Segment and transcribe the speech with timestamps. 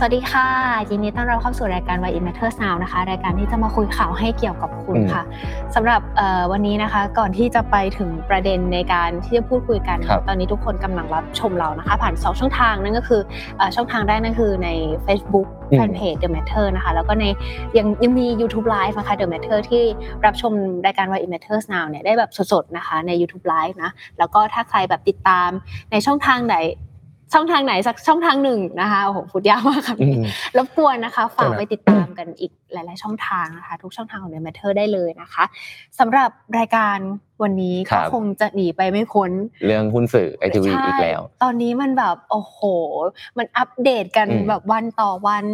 [0.00, 0.48] สวัสดีค่ะ
[0.90, 5.22] ยินดีต้อนรับเข้าสู่รายการ Why It Matters Now นะคะ รายการที่จะมาคุยข่าวให้เกี่ยวกับคุณค่ะ
[5.74, 6.00] สำหรับ
[6.52, 9.98] วันนี้นะคะก่อนที่จะไปถึงประเด็นในการที่จะพูดคุยกัน
[10.28, 13.20] ตอนนี้ทุกคนกำลังรับชมเรานะคะ ผ่าน 2 ช่องทางนั่นก็คือ
[13.76, 14.68] ช่องทางแรกนั่นคือใน
[15.06, 17.24] Facebook แฟนเพจ The Matter นะคะแล้วก็ใน
[17.78, 19.82] ยังยังมี YouTube Live นะคะ The Matter ที่
[20.26, 20.52] รับชม
[20.86, 25.50] รายการ Why It Matters Now เนี่ยได้แบบสดๆนะคะใน YouTube Live นะแล้วก็ถ้าใครแบบติดตาม
[25.92, 26.56] ในช่องทางไหน
[27.32, 29.96] ช่องทางไหนสักช่องทางหนึ่งนะคะโอ้โหพูดยากมากค่ะ
[30.56, 35.44] รบกวนนะคะฝากไปติดตามกันอีกหลาย ๆ ช่องทางนะคะ ทุกช่องทางของ The Matter ได้เลยนะคะ
[35.98, 36.98] สำหรับรายการ
[37.42, 39.30] วันนี้ก็คงจะหนีไปไม่พ้น
[39.66, 42.58] เรื่องหุ้นสื่อไอทีวีอีกแล้ว ตอนนี้มันแบบโอ้โห
[43.38, 45.44] มันอัปเดตกันแบบวันต่อวัน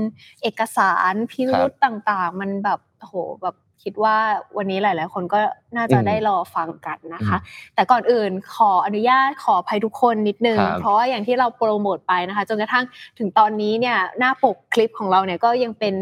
[0.42, 4.16] เอกสารพิรุธต่าง ๆ มันแบบโอ้โหแบบ คิดว่า
[4.56, 5.38] วันนี้หลาย ๆ คนก็
[5.76, 7.38] น่าจะได้รอฟังกันนะคะ
[7.74, 12.84] แต่ก่อนอื่นขออนุญาตขออภัยทุกคนนิดนึง เพราะว่าอย่างที่เราโปรโมทไปนะคะ จนกระทั่ง
[13.18, 15.94] ถึงตอนนี้เนี่ยหน้าปกคลิปของเราเนี่ยก็ยังเป็น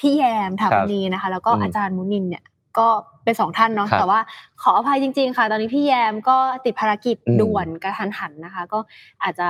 [0.00, 2.44] พี่แยมถาวนีนะคะ แล้วก็อาจารย์มุนินเนี่ย
[2.78, 2.88] ก็
[3.24, 4.20] เป็นสองท่านเนาะแต่ว่า
[4.62, 8.78] ขออภัยจริง ๆ ค่ะ ตอนนี้พี่แยมก็ติดภารกิจด่วนกระทันหันนะคะ ก็
[9.22, 9.46] อาจจะ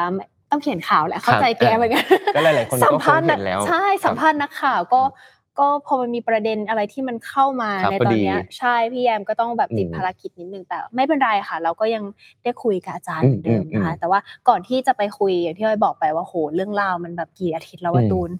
[0.50, 2.05] ต้องเขียนข่าวแหละเข้าใจแกเหมือนกัน
[2.36, 5.00] ก็หลายๆคนก็คงเห็นแล้วใช่สัมภาษณ์นักข่าวก็
[5.59, 12.05] ก็พอมันมีประเด็นอะไรที่มันเข้ามาในตอนนี้ใช่พี่แยมก็ต้องแบบติดภารกิจนิดนึงแต่ไม่เป็นไรค่ะ เราก็ยัง
[12.42, 18.31] ได้คุยกับอาจารย์เหมือนเดิมนะคะแต่ว่าก่อนที่จะไปคุยอย่างที่อ้อยบอกไปว่าโหเรื่องราวมันแบบกี่อาทิตย์แล้วว่าตูน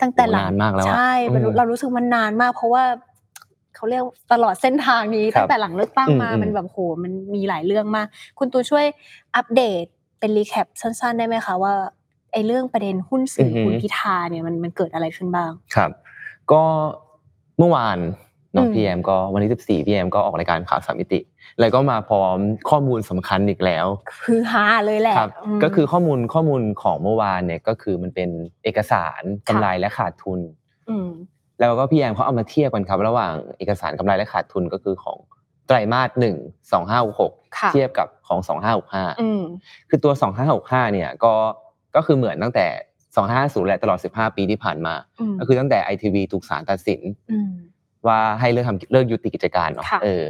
[0.00, 0.50] ตั้งแต่หลัง
[0.88, 1.10] ใช่
[1.56, 2.84] เรารู้สึกมันนานมาก เพราะว่า
[3.74, 8.06] เขาเรียกตลอดเส้นทางนี้ตั้งแต่หลังเลือกตั้งมามันแบบโหมันมีหลายเรื่องมาก
[8.38, 8.84] คุณตูนช่วย
[9.36, 9.84] อัปเดต
[10.18, 11.74] เป็น recap สั้น ๆ ได้ไหมคะว่า
[12.32, 15.90] ไอ้เรื่องประเด็นหุ้นสื่อคุณพิธาเนี่ยมันมันเกิดอะไรขึ้นบ้าง ครับ
[16.52, 16.64] ก็
[17.58, 17.98] เมื่อวาน
[18.56, 19.50] น้องพี่แยมก็วันที่
[19.82, 21.20] 14พี่แยมก็ออกรายการข่าวสามมิติ
[21.60, 22.38] แล้วก็มาพร้อม
[22.70, 23.86] ข้อมูลสำคัญอีกแล้ว
[24.26, 25.16] คือฮาเลยแหละ
[25.62, 28.30] ก็คือข้อมูลข้อมูลของเมื่อวานเนี่ยก็คือมันเป็น
[28.64, 30.40] เอกสารกำไรและขาดทุน
[31.58, 35.18] แล้วก็พี่แอมเขาเอามาเทียบกันครับ ระหว่างเอกสารกำไรและขาดทุนก็คือของ
[35.66, 36.36] ไตรมาสหนึ่ง
[36.72, 37.32] สองห้าหก
[37.72, 39.04] เทียบกับของสองห้าหกห้า
[39.88, 41.34] คือตัวสองห้าหกห้าเนี่ยก็
[41.96, 42.66] ก็คือเหมือนตั้งแต่
[43.26, 44.94] 2550แหละตลอด 15 ปีที่ผ่านมา
[45.38, 47.00] ก็คือตั้งแต่ไอทีวีถูกศาลตัดสิน
[48.06, 50.24] ว่าให้เลิกทำเลิกยุติกิจการเนาะเออ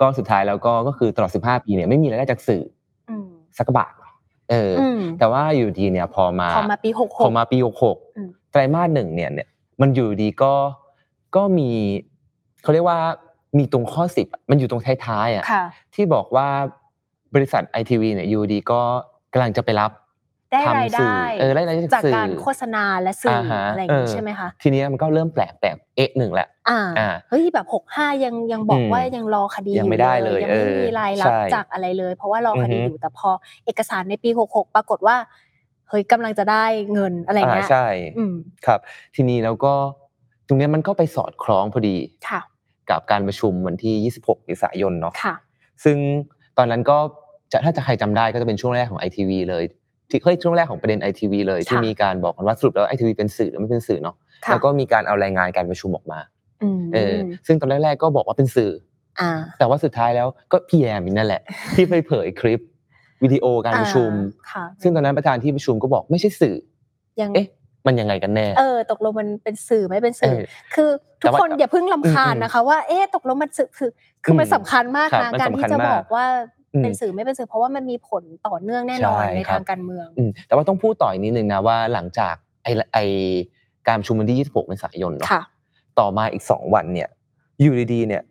[0.00, 2.62] ก็สุดท้ายแล้วก็ก็คือตลอด 15 ปีเนี่ยไม่มีรายได้จากสื่อ
[3.58, 3.92] สักบาท
[4.50, 4.72] เออ
[5.18, 7.96] แต่ว่าอยู่ดีเนี่ยพอมาพอมาปีหกพอมาปีหกหก
[8.52, 9.48] ไตรมาสหนึ่งเนี่ยเนี่ย
[9.80, 10.52] มันอยู่ดีก็
[11.36, 11.70] ก็มี
[12.62, 12.98] เขาเรียกว่า
[13.58, 15.44] มีตรงข้อสิบมันอยู่ตรงท้ายๆอะ
[15.94, 16.48] ที่บอกว่า
[17.34, 18.80] บริษัทไอทีวีเนี่ยยูดีก็
[19.32, 19.90] กำลังจะไปรับ
[20.52, 23.38] ได้รายได้เออได้รายได้จากการโฆษณาและสื่อ
[23.70, 26.80] อะไรอย่างนี้ใช่ไหมคะทีนี้มันก็เริ่มแปลกแปลกเอ๊ะหนึ่งแหละอ่า
[27.28, 33.30] เฮ้ยแบบหกห้ายังยังบอกว่ายังรอคดียังไม่ได้เลยยังไม่มีรายรับจากอะไรเลย เพราะว่ารอคดีอยู่แต่พอ
[33.66, 35.16] เอกสารในปีหกหกปรากฏว่า
[35.88, 37.86] เฮ้ยกำลังจะได้เงินอะไรเงี้ยใช่
[38.66, 38.80] ครับ
[39.14, 39.72] ทีนี้แล้วก็
[40.46, 41.96] ตรงนี้มันก็ไปสอดคล้องพอดี
[42.28, 42.40] ค่ะ
[42.90, 45.34] กับการประชุมวันที่ 26เมษายนเนาะค่ะ
[45.84, 45.96] ซึ่ง
[46.58, 46.98] ตอนนั้นก็
[47.52, 49.64] จะถ้าจะใครจำได้ก็จะเป็นช่วงแรกของไอทีวีเลย
[50.10, 54.16] ที่เคยช่วงแรกของประเด็นไอทีวีเลย ที่มีการบอกกันว่าสรุปแล้วไอทีวีเป็นสื่อหรือไม่เป็นสื่อเนาะ
[54.50, 56.20] แล้วก็มีการเอารายงานการประชุมออกมา
[56.94, 57.14] เออ
[57.46, 58.72] ซึ่งตอนแรกๆก็บอกว่าเป็นสื่อ
[59.58, 61.42] แต่ว่าสุดท้ายแล้วก็พี่แอมนั่นแหละ
[61.74, 62.60] ที่ไปเผยคลิป
[63.22, 64.12] วิดีโอการประชุม
[64.82, 66.56] ซึ่งตอนนั้นประธานที่ประชุมก็บอกไม่ใช่สื่อ
[67.34, 67.46] เอ๊ะ
[67.86, 70.36] มันยังไงกันแน่ เออ ตกลงมันเป็นสื่อไม่เป็นสื่อ
[70.74, 70.90] คือ
[71.22, 73.90] ทุกคนอย่าเพิ่งลำคาญนะคะ ว่า เอ๊ะ ตกลงมันสื่อคือ
[74.24, 76.26] คือมันสำคัญมากนะ การที่จะบอกว่า
[76.82, 80.06] เป็นสื่อไม่เป็นสื่อเพราะว่ามันมีผลต่อเนื่องแน่นอนในทางการเมือง
[80.46, 82.98] แต่ว่าต้องพูดต่ออีกนิดนึงนะว่าหลังจากไอไอ
[83.88, 85.30] การประชุมวันที่ 26เมษายนเนาะ
[85.98, 87.08] ต่อมาอีก 2 วันเนี่ย
[87.60, 88.22] อยู่ดีๆเนี่ย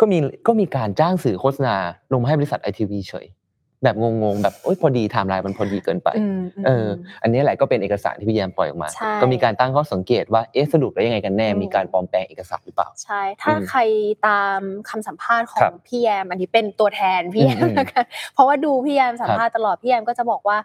[0.00, 1.76] ก็มีก็มีการจ้างสื่อโฆษณา
[2.12, 3.26] ลงมาให้บริษัทไอทีวีเฉย
[3.84, 6.08] แบบงงๆแบบโอ๊ยพอดีไทม์ไลน์มันพอดีเกินไป
[6.66, 6.86] เออ
[7.22, 8.88] อันนี้แหละก็เป็นเอกสารที่พี่แยมปล่อยออกมา
[9.22, 13.80] ก็มีการตั้งข้อสังเกตว่าเอ๊ะสรุปแล้วยังไงกันแน่มีการปลอมแปลงเอกสารหรือเปล่าใช่ถ้าใคร
[14.26, 14.60] ตาม
[14.90, 18.04] คำสัมภาษณ์ของพี่แยมอันนี้เป็นตัวแทนพี่แยมนะคะ
[18.34, 20.58] เพราะว่าดูพี่แยมสัมภาษณ์ตลอดพี่แยมก็จะบอกว่า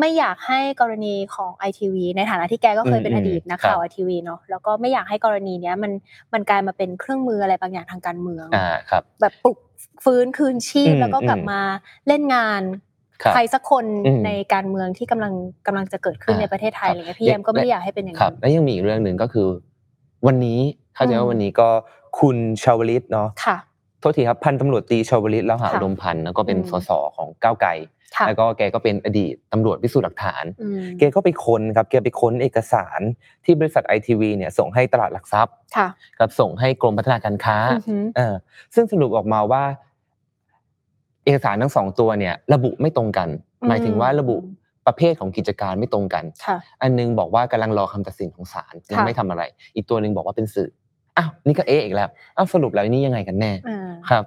[0.00, 5.92] ไม่อยากให้กรณีของไอทีวีในฐานะที่แกก็เคยเป็นอดีตนักข่าวไอทีวีเนาะแล้วก็ไม่อยากให้กรณีเนี้ยมัน
[6.32, 8.46] มันกลายมาเป็นเครื่องมืออะไรบางอย่างทางการเมือง
[9.20, 9.58] แบบปลุก
[10.04, 11.60] ฟื้นคืนชีพแล้วก็กลับมา
[12.08, 12.62] เล่นงาน
[13.32, 13.84] ใครสักคน
[14.26, 15.32] ในการเมืองที่กำลัง
[15.66, 19.46] กำลังจะเกิดขึ้นในประเทศไทยอะไรเงี้ยพี่แอมก็ไม่อยากให้เป็นอย่างนั้นและยังมีอีกเรื่องหนึ่งก็คือ
[20.26, 20.60] วันนี้
[20.94, 21.68] เข้าใจว่าวันนี้ก็
[22.20, 23.28] คุณชาวลิตเนาะ
[24.00, 27.70] โทษทีครับพันตำรวจตีชาวลิตแล้วหาลมพันธ์แล้วก็เป็นสสของก้าวไกล
[28.26, 33.00] แล้วก็แกก็เป็นอดีตตำรวจพิสูจน์หลักฐานอืมแกก็ไปค้นครับแกไปค้นเอกสาร
[33.44, 35.88] ที่บริษัทไอทีวีเนี่ยส่งให้ตลาดหลักทรัพย์ค่ะ
[36.18, 38.34] กับส่งให้กรมพัฒนาการค้าอือหือเออ
[38.74, 39.64] ซึ่งสรุปออกมาว่า
[41.24, 43.28] เอกสารทั้งสองตัวเนี่ยระบุไม่ตรงกัน
[43.68, 44.36] หมายถึงว่าระบุ
[44.86, 49.42] ประเภทของกิจการไม่ตรงกันค่ะอันนึงบอกว่ากำลังรอคำตัดสินของศาลยังค่ะไม่ทำอะไร
[49.74, 50.70] อีกตัวหนึ่งบอกว่าเป็นสื่อ
[51.18, 54.24] อ้าวนี่ก็เอะอีกแล้วอ้าวสรุปแล้วนี่ยังไงกันแน่อ่าครับ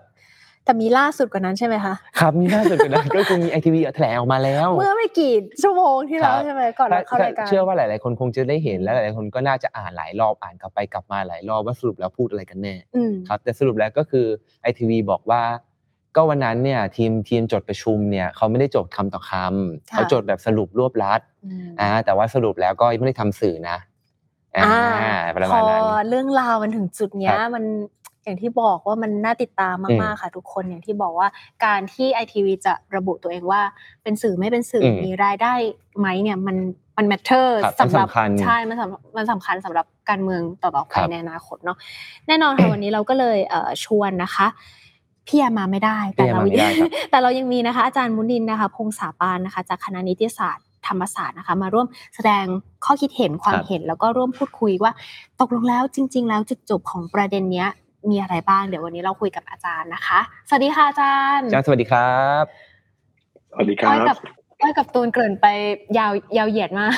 [0.67, 5.33] แต่มีล่าสุดกว่านั้นใช่ไหมคะครับมีน่าสนใจนะก็คือมีไอทีวีแถลงออกมาแล้ว เมื่อไม่กี่
[5.63, 14.25] ชั่วโมงที่แล้วครับใช่ไหมก่อนเราเข้ารายการเชื่อว่าหลาย ๆ คนคงจะได้เห็นและหลายๆคนก็น่าจะอ่านหลายรอบอ่านกลับไปกลับมาหลายรอบว่าสรุปแล้วพูดอะไรกันแน่อืมครับแต่สรุปแล้วก็คือ
[14.61, 15.41] ไอทีวีบอกว่า
[16.15, 23.77] ก็วันนั้นเนี่ยทีมทีมจดประชุมเนี่ยเขาไม่ได้จดคำต่อคำค่ะเขาจดแบบสรุปรวบรัดอืมอ่าแต่ว่าสรุปแล้วก็ไม่ได้ทำสื่อนะ
[24.57, 24.65] อ่า
[25.01, 27.63] อ่าประพมาอณนั้นเรื่องราวมันถึงจุดเนี้ยครับมัน
[28.27, 31.27] อย่างที่บอกว่ามันน่าติดตามมากๆค่ะทุกคนอย่างที่บอกว่า
[31.65, 33.61] การที่ไอทีวีจะระบุตัวเองว่า
[34.03, 35.53] เป็นสื่อไม่เป็นสื่ออมมีรายได้
[35.97, 36.57] ไหมเนี่ยมัน
[36.97, 41.77] มัน matter ครับสำหรับมันสำคัญใช่มันสำมันสำคัญสำหรับการเมืองต่อๆไปครับในอนาคตเนาะ
[42.27, 44.47] แน่นอนค่ะวันนี้เราก็เลยเอ่อชวนนะคะ
[45.27, 52.45] พี่แยมมาไม่ได้แต่พี่แยมเรามาไม่ได้ครับแต่เรายังมีนะคะ อาจารย์มุนินทร์นะคะ พงศาปานนะคะ จากคณะนิติศาสตร์ธรรมศาสตร์นะคะมาร่วมแสดง
[52.85, 54.91] ข้อคิดเห็นความครับเห็นแล้วก็ร่วมพูดคุยว่า
[55.39, 57.69] ตกลงแล้วจริง ๆ แล้วจุดจบของประเด็นเนี้ย
[58.09, 62.43] มีอะไรบ้างเดี๋ยววันนี้เราคุยกับอาจารย์นะคะ สวัสดีค่ะอาจารย์อาจารย์สวัสดีครับ
[63.51, 64.17] สวัสดีครัอ้อยบกับ
[64.61, 65.47] อ้อยกับตูนเกริ่นไป
[65.97, 66.93] ยาวยาวเหยียดมาก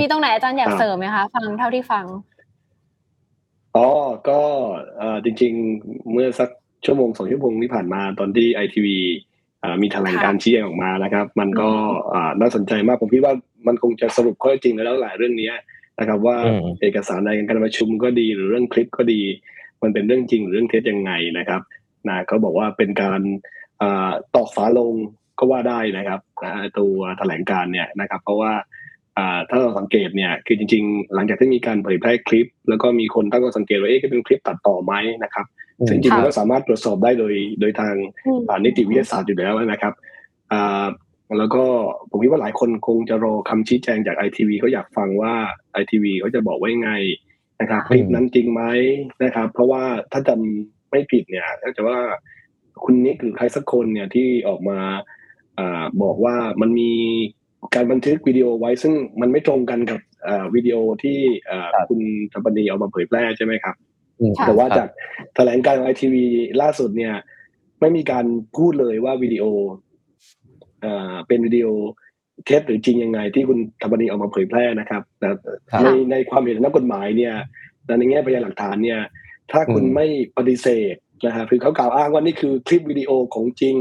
[0.00, 2.04] มีตรงไหนอาจารย์อยากครับเสริมไหมคะ ฟังเท่าที่ฟัง
[3.76, 3.88] อ๋อ
[4.28, 4.40] ก็
[4.96, 5.52] เอ่อจริง
[5.82, 6.48] ๆ เมื่อสัก
[6.86, 8.98] ชั่วโมงสองชั่วโมงที่ผ่านมาตอนที่ไอทีวี
[9.82, 13.34] มีแถลงการณ์ชี้แจงออกมานะครับ มันก็อืมอ่าน่าสนใจมากผมคิดว่า
[13.66, 15.54] มันคงจะสรุปข้อเท็จจริงแล้วหลายเรื่องเนี้ย
[15.98, 19.20] นะครับ ว่าอืมเอกสารในการประชุมก็ดีหรือเรื่องคลิปก็ดี
[19.84, 21.60] มันเป็นเรื่องจริงหรือเรื่องเท็จยังไงนะครับ
[22.08, 23.20] นะเขาบอกว่าเป็นการ
[23.82, 24.94] อ่าตอกฝาลง
[25.38, 28.52] ก็ว่าได้นะครับนะตัวแถลงการณ์เนี่ยนะครับ เพราะว่า
[29.18, 34.92] อ่าถ้าเราสังเกตเนี่ยคือจริง ๆ หลังจากที่มีการเผยแพร่คลิป แล้วก็มีคนตั้งข้อสังเกตว่าเอ๊ะเป็นคลิปตัดต่อไหม
[35.24, 35.46] นะครับ
[35.88, 37.94] ซึ่งจริงๆค่ะมันก็สามารถตรวจสอบได้โดยโดยทาง
[38.26, 39.92] อืมอ่านิติวิทยาศาสตร์อยู่แล้วนะครับ
[40.52, 40.86] อ่า
[41.38, 41.64] แล้วก็
[42.10, 45.34] ผมคิดว่าหลายคนคงจะรอคำชี้แจงจากไอทีวีเขาอยากฟังว่า
[45.72, 46.92] ไอทีวีเขาจะบอกว่ายังไง
[47.60, 48.62] นะครับคลิปนั้นจริงไหม
[49.24, 51.98] นะครับ เพราะว่าถ้าจำไม่ผิดเนี่ยถ้าจะว่า
[52.84, 54.78] คุณนิกหรือใครสักคนเนี่ยที่ออกมา
[55.58, 56.92] อ่าบอกว่ามันมี
[57.74, 62.00] การบันทึกวิดีโอไว้ซึ่งมันไม่ตรงกันกับเอ่อวิดีโอที่เอ่อครับคุณ
[62.32, 63.74] ธปนีเอามาเผยแพร่ใช่ไหมครับ
[64.20, 64.88] อืมค่ะแต่ว่าครับจาก
[65.34, 66.26] แถลงการของไอทีวี
[66.62, 67.14] ล่าสุดเนี่ย
[67.80, 68.24] ไม่มีการ
[68.56, 69.44] พูดเลยว่าวิดีโอ
[70.80, 71.66] เอ่อเป็นวิดีโอ
[72.46, 75.28] เท็จหรือจริงยังไงที่คุณธปนีเอามาเผยแพร่นะครับแต่
[75.70, 77.34] ครับในในความเห็นนักกฎหมายเนี่ย
[77.98, 79.00] ในแง่พยานหลักฐานเนี่ย
[79.52, 80.06] ถ้าคุณอืมไม่
[80.38, 80.94] ปฏิเสธ
[81.26, 83.76] นะครับคือเขากล่าวอ้างว่านี่คือคลิปวิดีโอของจริง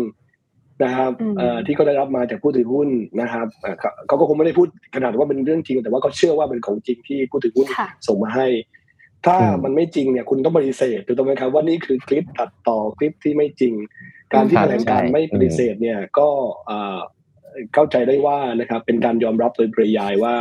[0.84, 2.90] นะครับอืมเอ่อที่เขาได้รับมาจากผู้ถือหุ้น
[3.22, 8.48] นะครับเอ่อเขาเขาก็คงไม่ได้พูดขนาดว่าเป็นเรื่องจริง แต่ว่าเขาเชื่อว่าเป็นของจริงที่ผู้ถือหุ้นค่ะส่งมาให้
[9.26, 13.74] ถ้าอืมมันไม่จริงเนี่ยคุณต้องปฏิเสธถูกต้องไหมครับว่านี่คือคลิปตัดต่อคลิปที่ไม่จริง
[14.34, 16.30] การที่ครับแถลงการใช่ไม่ปฏิเสธเนี่ยก็
[17.54, 20.36] เอ่อเข้าใจได้ว่านะครับเป็นการยอมรับโดยปริยายว่า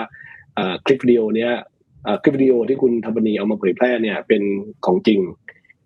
[0.55, 1.53] เอ่อคลิปวิดีโอเนี้ย
[2.05, 4.43] เอ่อคลิปวิดีโอที่คุณธรรมนีเอามาเผยแพร่เนี่ยเป็น
[4.87, 5.21] ของจริง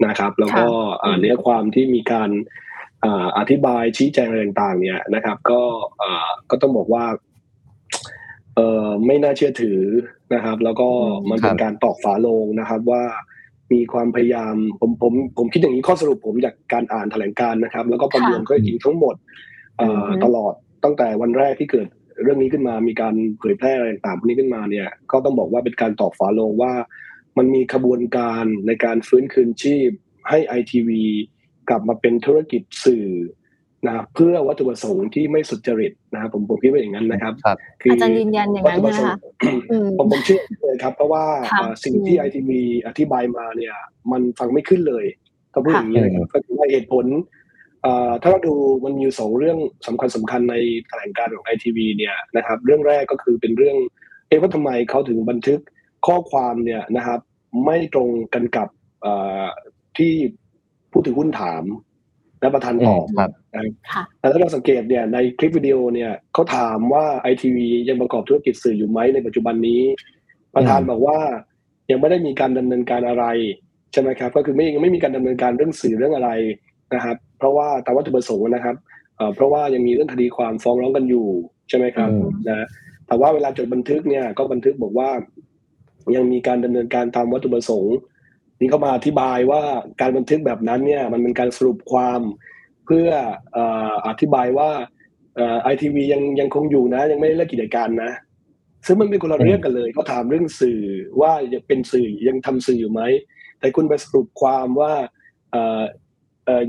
[0.06, 0.66] นะครับ แล้วก็
[1.00, 2.30] เอ่อเนื้อความที่มีการ
[3.02, 5.60] เอ่ออธิบายชี้แจงอะไรต่างๆ เนี่ยนะครับ ก็
[5.98, 7.04] เอ่อก็ต้องบอกว่า
[8.54, 9.80] เอ่อไม่น่าเชื่อถือ
[10.34, 13.02] นะครับ แล้วก็อืมมันเป็นครับการตอกฝาโลงนะครับว่า
[13.72, 19.14] มีความพยายามผมผมผมคิดอย่างนี้ข้อสรุปผมจากการอ่านแถลงการณ์นะครับ แล้วก็ประมวลข้อเท็จจริงทั้งหมด
[19.78, 20.54] เอ่ออมตลอด
[20.86, 21.86] ตั้งแต่วันแรกที่เกิด
[22.22, 26.72] เรื่องนี้ขึ้นมา มีการเผยแพร่อะไรต่างๆพวกนี้ขึ้นมาเนี่ย ก็ต้องบอกว่าเป็นการตอกฝาโลงว่า
[27.38, 29.90] มันมีขบวนการในการฟื้นคืนชีพ
[30.28, 31.02] ให้ไอทีวี
[31.68, 33.06] กลับมาเป็นธุรกิจสื่อ
[33.86, 43.74] นะครับเพื่อวัตถุประสงค์ที่ไม่สุจริตนะครับผมผมคิดว่าอย่างนั้นนะครับครับคือาจารย์ยืนยันอย่างนั้นวัตถุประสงนะคะค์อืมผมผมเชื่อเลยครับ เพราะว่าค่ะเอ่อสิ่งที่อืมไอทีวีอธิบายมาเนี่ย
[44.12, 45.04] มันฟังไม่ขึ้นเลย
[45.52, 47.22] ต้องพูดอย่างนี้เลยครับก็คือว่าเหตุผลเอ่อ
[48.22, 50.54] ถ้าเราดูมันมีอยู่สองเรื่องสำคัญสำคัญใน
[50.88, 53.76] แถลงการณ์ของไอทีวีเนี่ยนะครับเรื่องแรกก็คือเป็นเรื่อง
[54.28, 55.60] เอ๊ะว่าทำไมเขาถึงบันทึก
[56.06, 57.20] ข้อความเนี่ยนะครับ
[57.64, 58.68] ไม่ตรงกันกับ
[59.02, 59.44] เอ่อ
[59.98, 60.12] ที่
[60.90, 61.64] ผู้ถือหุ้นถาม
[62.40, 63.30] และประธานตอบอืมครับ
[63.92, 69.82] ค่ะแต่ถ้าเราสังเกตเนี่ยในคลิปวิดีโอเนี่ยเขาถามว่าไอทีวียังประกอบธุรกิจสื่ออยู่ไหมในปัจจุบันนี้
[70.54, 71.18] ประธานอืมบอกว่า
[71.90, 73.24] ยังไม่ได้มีการดำเนินการอะไร
[73.92, 76.30] ใช่ไหมครับ ก็คือไม่ยังไม่มีการดำเนินการเรื่องสื่อเรื่องอะไร
[76.94, 78.76] นะครับ เพราะว่าตามวัตถุประสงค์นะครับ
[79.16, 81.26] เอ่อเพราะว่ายังมีเรื่องคดีความฟ้องร้องกันอยู่
[81.68, 82.66] ใช่ไหมครับอืมนะ
[83.06, 85.10] แต่ว่าเวลาจดบันทึกเนี่ยก็บันทึกบอกว่า
[86.16, 87.96] ยังมีการดำเนินการตามวัตถุประสงค์
[88.60, 89.62] นี่เขามาอธิบายว่า
[90.00, 92.20] การบันทึกแบบนั้นเนี่ยมันเป็นการสรุปความ
[92.86, 93.08] เพื่อ
[93.52, 94.70] เอ่ออธิบายว่า
[95.62, 98.12] ไอทีวียังยังคงอยู่นะ ยังไม่เลิกกิจการนะ
[98.86, 100.80] ซึ่งมันเป็นคนละเรื่องกันเลยเขาถามเรื่องสื่อ
[101.20, 103.00] ว่ายังเป็นสื่อยังทำสื่ออยู่ไหม
[103.60, 104.92] แต่คุณไปสรุปความว่า
[105.50, 105.84] เอ่อเอ่อ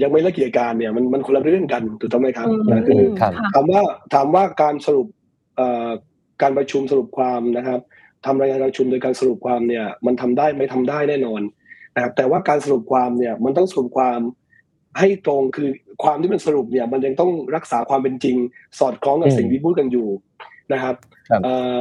[0.01, 3.81] ยังไม่เลิกกิจการเนี่ยมันมันคนละเรื่องกันถูกต้องไหมครับนะคือครับค่ะถามว่า
[4.13, 5.07] ถามว่าการสรุป
[5.55, 5.89] เอ่อ
[6.41, 7.79] การประชุมสรุปความนะครับ
[8.25, 11.41] ทำรายงานการประชุมโดยการสรุปความเนี่ย มันทำได้ไหม่ทำได้แน่นอน
[11.95, 14.19] นะครับแต่ว่าการสรุปความเนี่ยมันต้องสรุปความ
[14.99, 15.69] ให้ตรงคือ
[16.03, 18.35] ความที่มันสรุปเนี่ย มันยังต้องรักษาความเป็นจริง
[18.79, 20.07] สอดคล้องกับอืมสิ่งที่พูดกันอยู่
[20.73, 20.95] นะครับ
[21.29, 21.77] ครับเอ่อ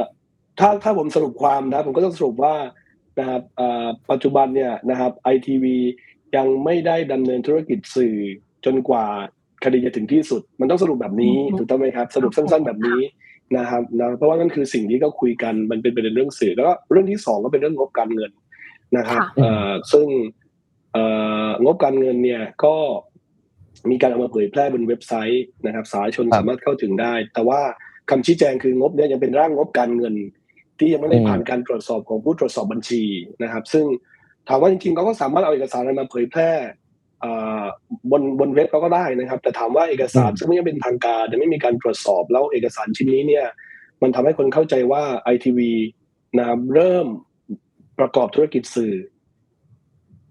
[0.59, 2.55] ถ้าถ้าผมสรุปความนะผมก็ต้องสรุปว่า
[3.19, 5.77] นะครับเอ่อปัจจุบันเนี่ยนะครับไอทีวี
[6.35, 8.15] ยังไม่ได้ดำเนินธุรกิจสื่อ
[8.65, 9.05] จนกว่า
[9.63, 13.01] คดีจะถึงที่สุด มันต้องสรุปแบบนี้อืมถูกต้องไหมครับ สรุปสั้น ๆแบบนี้
[13.57, 18.31] นะครับนะเพราะว่านั่นคือสิ่งที่ก็คุยกันมันเป็นประเด็นเรื่องสื่อ แล้วก็เรื่องที่สองก็เป็นเรื่องงบการเงิน
[18.97, 20.07] นะครับค่ะเอ่อซึ่ง
[20.93, 21.03] เอ่
[21.45, 22.75] องบการเงินเนี่ยก็
[23.89, 27.61] มีการเอามาเผยแพร่บนเว็บไซต์นะครับ สาธารณชนครับสามารถเข้าถึงได้ แต่ว่า
[28.09, 30.13] คำชี้แจงคืองบเนี่ยยังเป็นร่างงบการเงิน
[30.79, 33.03] ที่ยังไม่ได้อืมผ่านการตรวจสอบของผู้ตรวจสอบบัญชี
[33.43, 33.85] นะครับ ซึ่ง
[34.47, 36.51] ถามว่าจริงๆเขาก็สามารถเอาเอกสารอะไรมาเผยแพร่
[37.21, 37.63] เอ่อ
[38.11, 43.45] บนบนเว็บเขาก็ได้นะครับ แต่ถามว่าเอกสารซึ่งไม่เป็นทางการยังไม่มีการตรวจสอบแล้วเอกสารชิ้นนี้เนี่ย
[44.01, 45.71] มันทำให้คนเข้าใจว่าไอทีวี
[46.37, 47.07] นะครับเริ่ม
[47.99, 48.95] ประกอบธุรกิจสื่อ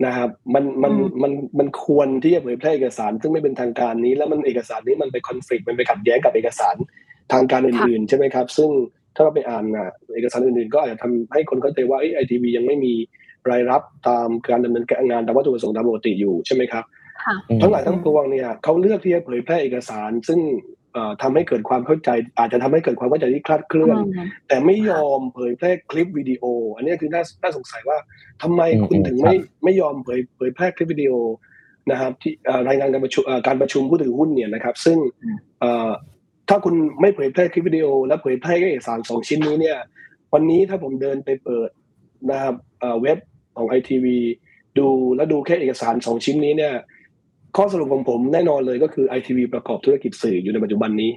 [0.06, 6.76] นะครับมันมันอืมมันมันควรที่จะเผยแพร่เอกสาร ซึ่งไม่เป็นทางการนี้ แล้วมันเอกสารนี้มันไปคอนฟ lict มันไปขัดแย้งกับเอกสาร
[7.32, 8.70] ทางการอื่นๆใช่ไหมครับ ซึ่ง
[9.14, 12.94] ถ้าเราไปอ่านนะเอกสารอื่นๆก็อาจจะทำให้คนเข้าใจว่าไอทีวียังไม่มี
[13.50, 16.84] รายรับตามการดำเนินงานตามวัตถุประสงค์ตามปกติอยู่ใช่ไหมครับ
[17.24, 20.40] ค่ะทั้งหลายทั้งปวงเนี่ยเขาเลือกที่จะเผยแพร่เอกสาร ซึ่ง
[20.92, 23.96] เอ่อทำให้เกิดความเข้าใจ อาจจะทำให้เกิดความเข้าใจที่คลาดเคลื่อน
[24.48, 26.44] แต่ไม่ยอมเผยแพร่คลิปวิดีโอ
[26.76, 27.98] อันนี้คือน่าน่าสงสัยว่า
[28.42, 31.12] ทำไมอืมคุณถึงอืมไม่ครับไม่ยอมเผยเผยแพร่คลิปวิดีโอ
[31.90, 34.98] นะครับที่เอ่อรายงานการประชุมเอ่อการประชุมผู้ถือหุ้นเนี่ยนะครับ ซึ่ง
[35.60, 35.90] เอ่อ
[36.48, 39.78] ถ้าคุณไม่เผยแพร่คลิปวิดีโอ และเผยแพร่เอกสารสองชิ้นนี้เนี่ย
[40.34, 41.70] วันนี้ถ้าผมเดินไปเปิด
[42.30, 43.18] นะครับเอ่อเว็บ
[43.56, 44.18] ของไอทีวี
[44.78, 44.86] ดู
[45.16, 46.74] แล้วดูแค่เอกสารสองชิ้นนี้เนี่ย
[47.56, 51.10] ข้อสรุปของผมแน่นอนเลยก็คือไอทีวีประกอบธุรกิจสื่ออยู่ในปัจจุบันนี้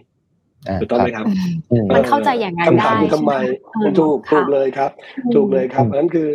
[0.68, 1.26] อ่าถูกต้องไหมครับ
[1.72, 3.34] อืมมันเข้าใจอย่างนั้นคำถามได้คือทำไม
[3.70, 4.92] ใช่ไหมถูกค่ะถูกเลยครับ
[5.36, 6.28] ถูกเลยครับอืมอันนั้นคือ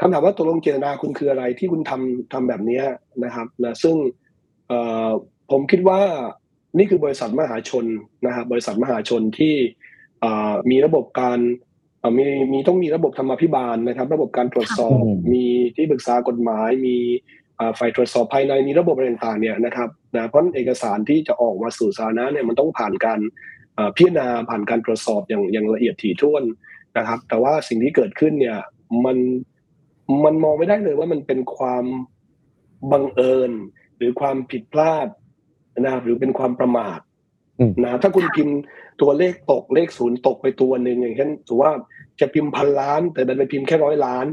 [0.00, 2.84] คำถามว่าตกลงเจตนาคุณคืออะไรที่คุณทำทำแบบเนี้ย
[3.24, 3.96] นะครับนะซึ่ง
[4.68, 5.10] เอ่อ
[5.50, 6.00] ผมคิดว่า
[6.78, 7.84] นี่คือบริษัทมหาชน
[8.26, 9.54] นะครับบริษัทมหาชนที่
[10.20, 11.65] เอ่อมีระบบการเอ่อ
[12.18, 15.46] มีมีต้องมีระบบธรรมาภิบาลนะครับ ระบบการตรวจสอบอืมมี
[15.76, 16.96] ที่ปรึกษากฎหมาย มี
[17.56, 23.20] เอ่อฝ่ายตรวจสอบภายในมีระบบอะไรต่างๆเนี่ยนะครับนะเพราะเอกสารที่จะออกมาสู่สาธารณะเนี่ยมันต้องผ่านการ
[23.74, 26.44] เอ่อพิจารณาผ่านการตรวจสอบอย่างอย่างละเอียดถี่ถ้วน
[26.98, 28.58] นะครับ แต่ว่าสิ่งที่เกิดขึ้นเนี่ย
[29.04, 29.16] มัน
[30.24, 31.84] มันมองไม่ได้เลยว่ามันเป็นความ
[32.92, 33.52] บังเอิญ
[33.96, 35.08] หรือความผิดพลาด
[35.78, 37.05] นะครับหรือเป็นความประมาทอืม
[37.84, 38.56] นะถ้าคุณพิมพ์
[39.02, 41.70] ตัวเลขตกเลขศูนย์ตกไปตัวหนึ่งอย่างเช่นถือว่า
[42.20, 44.26] จะพิมพ์พันล้าน แต่ดันไปพิมพ์แค่ร้อยล้าน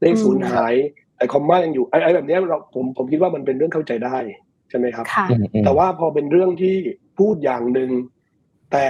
[0.00, 0.74] เลขศูนย์หาย
[1.16, 4.16] แต่คอมมายังอยู่ไอ้ไอ้แบบเนี้ยเราผมผมคิดว่ามันเป็นเรื่องเข้าใจได้
[4.70, 6.76] ใช่ไหมครับค่ะอืมอืมแต่ว่าพอเป็นเรื่องที่
[7.18, 7.90] พูดอย่างหนึ่ง
[8.72, 8.86] แต่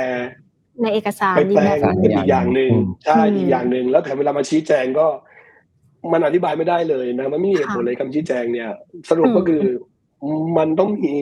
[0.82, 5.06] ในเอกสารไปแปลงยืนยันเป็นอีกอย่างหนึ่งอืมใช่อืมอีกอย่างหนึ่งแล้วแถมเวลามาชี้แจงก็
[6.12, 8.70] มันอธิบายไม่ได้เลยนะ มันไม่มีเหตุผลค่ะเลยคำชี้แจงเนี่ย
[9.11, 9.64] สรุปก็อืมคือ
[10.59, 11.14] มันต้องมี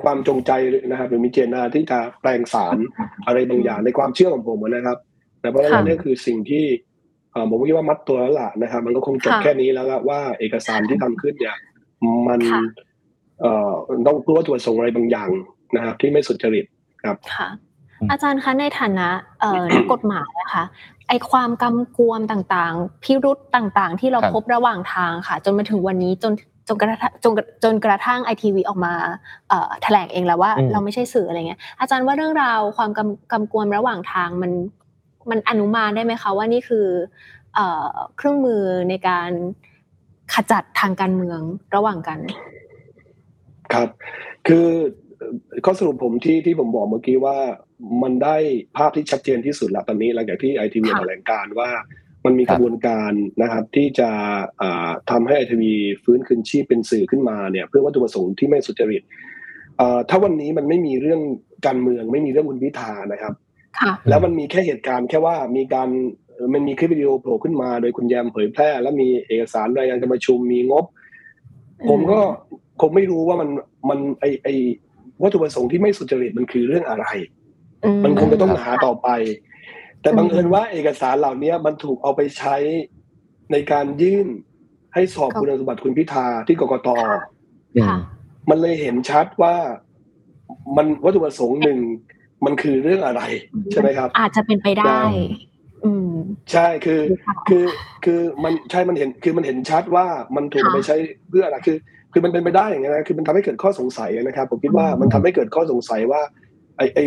[0.00, 0.50] ความจงใจ
[0.90, 2.76] นะครับหรือมีเจตนาที่จะแปลงสาร
[3.26, 4.98] อะไรบางอย่างในความเชื่อของผมนะครับ
[5.40, 6.64] แต่เพราะฉะนั้นนี่คือสิ่งที่
[7.32, 11.56] เอ่อผมคิดว่ามัดตัวแล้วล่ะนะครับ มันก็คงจบค่ะแค่นี้แล้วละว่าเอกสารที่ทำขึ้นเนี่ย
[12.28, 12.62] มันค่ะ
[13.40, 13.72] เอ่อ
[14.06, 15.28] ต้องรู้ว่าตรวจส่งอะไรบางอย่าง
[15.76, 16.64] นะครับ ที่ไม่สุจริต
[17.04, 17.48] ค่ะ
[18.00, 19.08] อืมอาจารย์คะในฐานะ
[19.40, 20.64] เอ่อนักกฎหมายนะคะ
[21.08, 26.32] ไอความกำกวมต่างๆ พิรุษต่างๆ ที่เราครับพบระหว่างทางค่ะ จนมาถึงวันนี้จน
[26.68, 27.32] จนกระทั่งจน
[27.64, 28.94] จนกระทั่งไอทีวีออกมา
[29.48, 34.52] เอ่อแถลงเองแล้วว่าอืมเราไม่ใช่สื่ออะไรเงี้ยอาจารย์ว่าเรื่องราวความกำกำกวมระหว่างทางมัน
[35.30, 36.86] มันอนุมานได้ไหมคะว่านี่คือ
[37.54, 39.30] เอ่อเครื่องมือในการ
[40.34, 41.40] ขจัดทางการเมือง
[41.74, 42.18] ระหว่างกัน
[43.72, 43.88] ครับ
[44.46, 44.66] คือ
[45.18, 47.36] เอ่อข้อสรุปผมที่ที่ผมบอกเมื่อกี้ว่า
[48.02, 48.36] มันได้
[48.76, 51.70] ภาพที่ชัดเจนที่สุดแล้วตอนนี้หลังจากที่ไอทีวีค่ะแถลงการว่า
[52.24, 53.12] มันมีครักบระบวนการ
[53.42, 54.10] นะครับที่จะ
[54.62, 55.74] อ่าทำให้ไอทีวี
[56.04, 59.02] ฟื้นคืนชีพเป็นสื่อขึ้นมาเนี่ยเพื่อวัตถุประสงค์ที่ไม่สุจริต
[59.78, 61.20] เอ่อถ้าวันนี้มันไม่มีเรื่อง
[61.66, 63.34] การเมืองไม่มีเรื่องคุณพิธานะครับ
[63.80, 65.88] ค่ะแล้วมันมีแค่เหตุการณ์แค่ว่ามีการ
[66.32, 70.84] เอ่อมันมีคลิปวิดีโอโผล่ขึ้นมา โดยคุณแยมเผยแพร่ แล้วมีเอกสารรายงานการประชุมมีงบ
[71.88, 72.20] ผมก็
[72.80, 73.48] คงไม่รู้ว่ามัน
[73.88, 74.48] มันไอไอ
[75.22, 77.06] วัตถุประสงค์ที่ไม่สุจริตมันคือเรื่องอะไร
[77.84, 79.08] อืมันคงจะต้องครับหาต่อไป
[80.02, 82.56] แต่อืมบังเอิญว่าเอกสารเหล่านี้มันถูกเอาไปใช้
[83.52, 84.28] ในการยื่น
[84.94, 86.88] ให้สอบคุณสมบัติคุณพิธาที่กกต
[87.76, 87.98] อืมค่ะ
[88.50, 89.54] มันเลยเห็นชัดว่า
[90.76, 91.78] มันวัตถุประสงค์หนึ่ง
[92.44, 93.22] มันคือเรื่องอะไร
[93.72, 94.98] ใช่ไหมครับ อาจจะเป็นไปได้
[95.84, 96.12] อืม
[96.52, 97.00] ใช่คือ
[97.48, 97.64] คือ
[98.04, 100.06] คือมันใช่มันเห็นคือมันเห็นชัดว่า
[100.36, 100.96] มันถูกไปใช้
[101.28, 101.76] เพื่ออะไรคือ
[102.12, 106.22] คือมันเป็นไปได้อย่างเงี้ยนะคือมันทำให้เกิดข้อสงสัยนะครับ ผมคิดว่ามันทำให้เกิดข้อสงสัยว่า
[106.76, 107.00] ไอไอ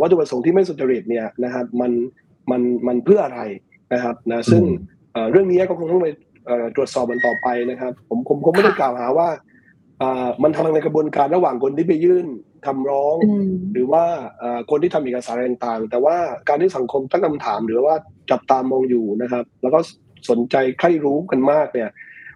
[0.00, 1.92] วัตถุประสงค์ที่ไม่สุจริตเนี่ยนะครับมัน
[2.50, 3.40] มันมันเพื่ออะไร
[3.92, 4.62] นะครับนะซึ่ง
[5.30, 6.08] เรื่องนี้ก็คงต้องไป
[6.76, 9.28] ตรวจสอบมันต่อไปนะครับ ผมผมคงไม่ได้กล่าวหาว่า
[10.42, 12.26] มันทำในกระบวนการระหว่างคนที่ไปยื่น
[12.66, 13.16] คำร้อง
[13.72, 14.04] หรือว่า
[14.70, 16.16] คนที่ทำเอกสารต่างๆ แต่ว่า
[16.48, 17.96] การที่สังคมตั้งคำถาม หรือว่า
[18.30, 19.78] จับตามองอยู่นะครับ แล้วก็
[20.30, 21.90] สนใจใคร่รู้กันมากเนี่ย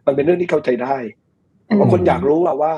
[0.06, 0.96] มันเป็นเรื่องที่เข้าใจได้
[1.64, 2.74] เพราะคนอยากรู้ว่า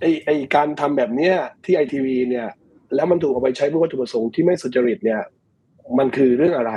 [0.00, 2.48] ไอไอการทำแบบเนี้ยที่ไอทีวีเนี่ย
[2.94, 5.20] แล้วมันถูกเอาไปใช้เพื่อวัตถุประสงค์ที่ไม่สุจริตเนี่ย
[5.98, 6.72] มันคือเรื่องอะไร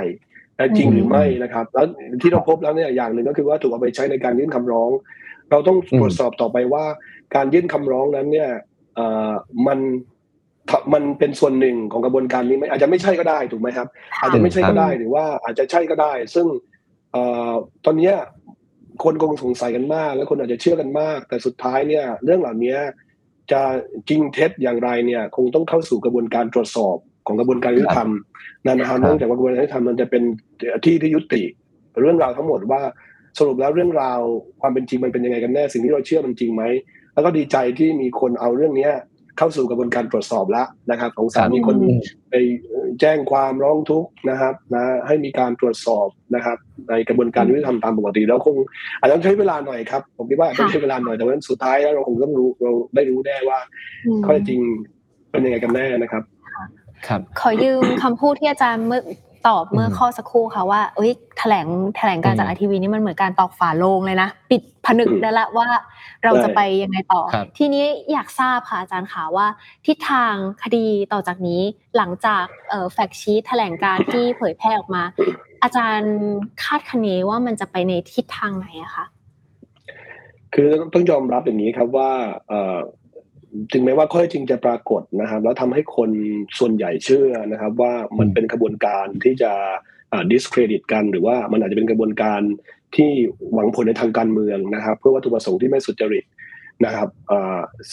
[0.76, 1.86] จริงหรือไม่นะครับ แล้ว
[2.22, 4.90] ที่เราพบแล้วเนี่ยอย่างหนึ่งก็คือว่าถูกเอาไปใช้ในการยื่นคำร้อง
[5.50, 6.84] เราต้องตรวจสอบต่อไปว่า
[7.34, 8.50] การยื่นคำร้องนั้นเนี่ย
[9.66, 9.78] มัน
[10.92, 13.88] มันเป็นส่วนหนึ่งของกระบวนการนี้ไหมอาจจะไม่ใช่ก็ได้ถูกไหมครับ
[14.20, 16.46] อาจจะไม่ใช่ก็ได้หรือว่าอาจจะใช่ก็ได้ ซึ่ง
[17.84, 18.12] ตอนนี้
[19.04, 22.76] คนคงสงสัยกันมาก และคนอาจจะเชื่อกันมาก แต่สุดท้ายเนี่ย เรื่องเหล่านี้
[23.52, 23.60] จะ
[24.08, 28.10] จริงเท็จอย่างไรเนี่ย คงต้องเข้าสู่กระบวนการตรวจสอบของกระบวนการยุติธรรม
[28.66, 30.22] นะครับเนื่องจากว่ากระบวนการยุติธรรมมันจะเป็น
[30.84, 31.42] ที่ที่ยุติ
[32.00, 32.80] เรื่องราวทั้งหมดว่า
[33.38, 34.20] สรุปแล้วเรื่องราว
[34.60, 36.62] ความเป็นจริงมันเป็นยังไงกันแน่สิ่งที่เราเชื่อมันจริงไหม
[37.14, 38.92] แล้วก็ดีใจที่มีคนเอาเรื่องเนี้ย
[39.38, 41.76] เข้าสู่กระบวนการตรวจสอบแล้วนะครับ ของศาลมีคน
[42.30, 42.34] ไป
[43.00, 46.56] แจ้งความร้องทุกข์นะครับนะให้มีการตรวจสอบนะครับ
[46.88, 48.56] ในกระบวนการยุติธรรมตามปกติแล้วคง
[49.00, 53.58] อาจจะใช้เวลาหน่อยครับ ผมคิดว่าต้องใช้เวลาหน่อยแต่ว่าสุดท้ายแล้วเราคงต้องรู้เราได้รู้แน่ว่า
[54.26, 54.60] ข้อจริง
[55.30, 56.22] เป็นยังไงกันแน่นะครับ
[57.08, 59.02] ครับขอยืมคำพูดที่อาจารย์เมื่อ
[59.46, 61.66] ตอบเมื่อข้อสักครู่ค่ะว่าเอ้ยแถลง
[61.96, 65.68] แถลงการจากไอทีวีนี่มันเหมือนการตอกฝาโลงเลยนะ ปิดผนึกได้ละว่า
[66.24, 67.22] เราจะไปยังไงต่อ
[67.58, 69.46] ทีนี้อยากทราบค่ะอาจารย์ขาว่า
[69.86, 71.62] ทิศทางคดีต่อจากนี้
[71.96, 72.44] หลังจาก
[72.92, 75.02] แฟกชีตแถลงการที่เผยแพร่ออกมา
[75.62, 76.14] อาจารย์
[76.62, 79.04] คาดคะเนว่ามันจะไปในทิศทางไหนอะคะ
[80.54, 82.10] คือต้องยอมรับอย่างนี้ครับว่า
[83.72, 86.10] ถึงแม้ว่าข้อจริงจะปรากฏนะครับ แล้วทำให้คน
[86.58, 89.52] ส่วนใหญ่เชื่อนะครับ ว่ามันเป็นกระบวนการที่จะ
[90.32, 92.40] discredit กัน หรือว่ามันอาจจะเป็นกระบวนการ
[92.96, 93.10] ที่
[93.54, 96.24] หวังผลในทางการเมืองนะครับ เพื่อวัตถุประสงค์ที่ไม่สุจริต
[96.84, 97.08] นะครับ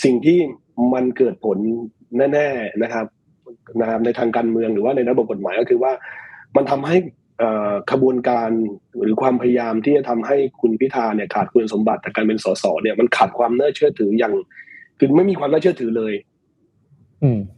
[0.03, 0.39] สิ่งที่
[0.93, 1.57] มันเกิดผล
[2.33, 3.05] แน่ๆนะครับ
[3.81, 5.91] นะครับในทางการเมืองหรือว่าในระบบกฎหมายก็คือว่า
[6.55, 6.97] มันทำให้
[7.91, 8.49] ขบวนการ
[9.01, 14.33] หรือความพยายามที่จะทำให้คุณพิธาเนี่ยขาดคุณสมบัติจากการเป็นสสเนี่ยมันขาดความน่าเชื่อถืออย่าง
[14.97, 16.13] คือไม่มีความน่าเชื่อถือเลย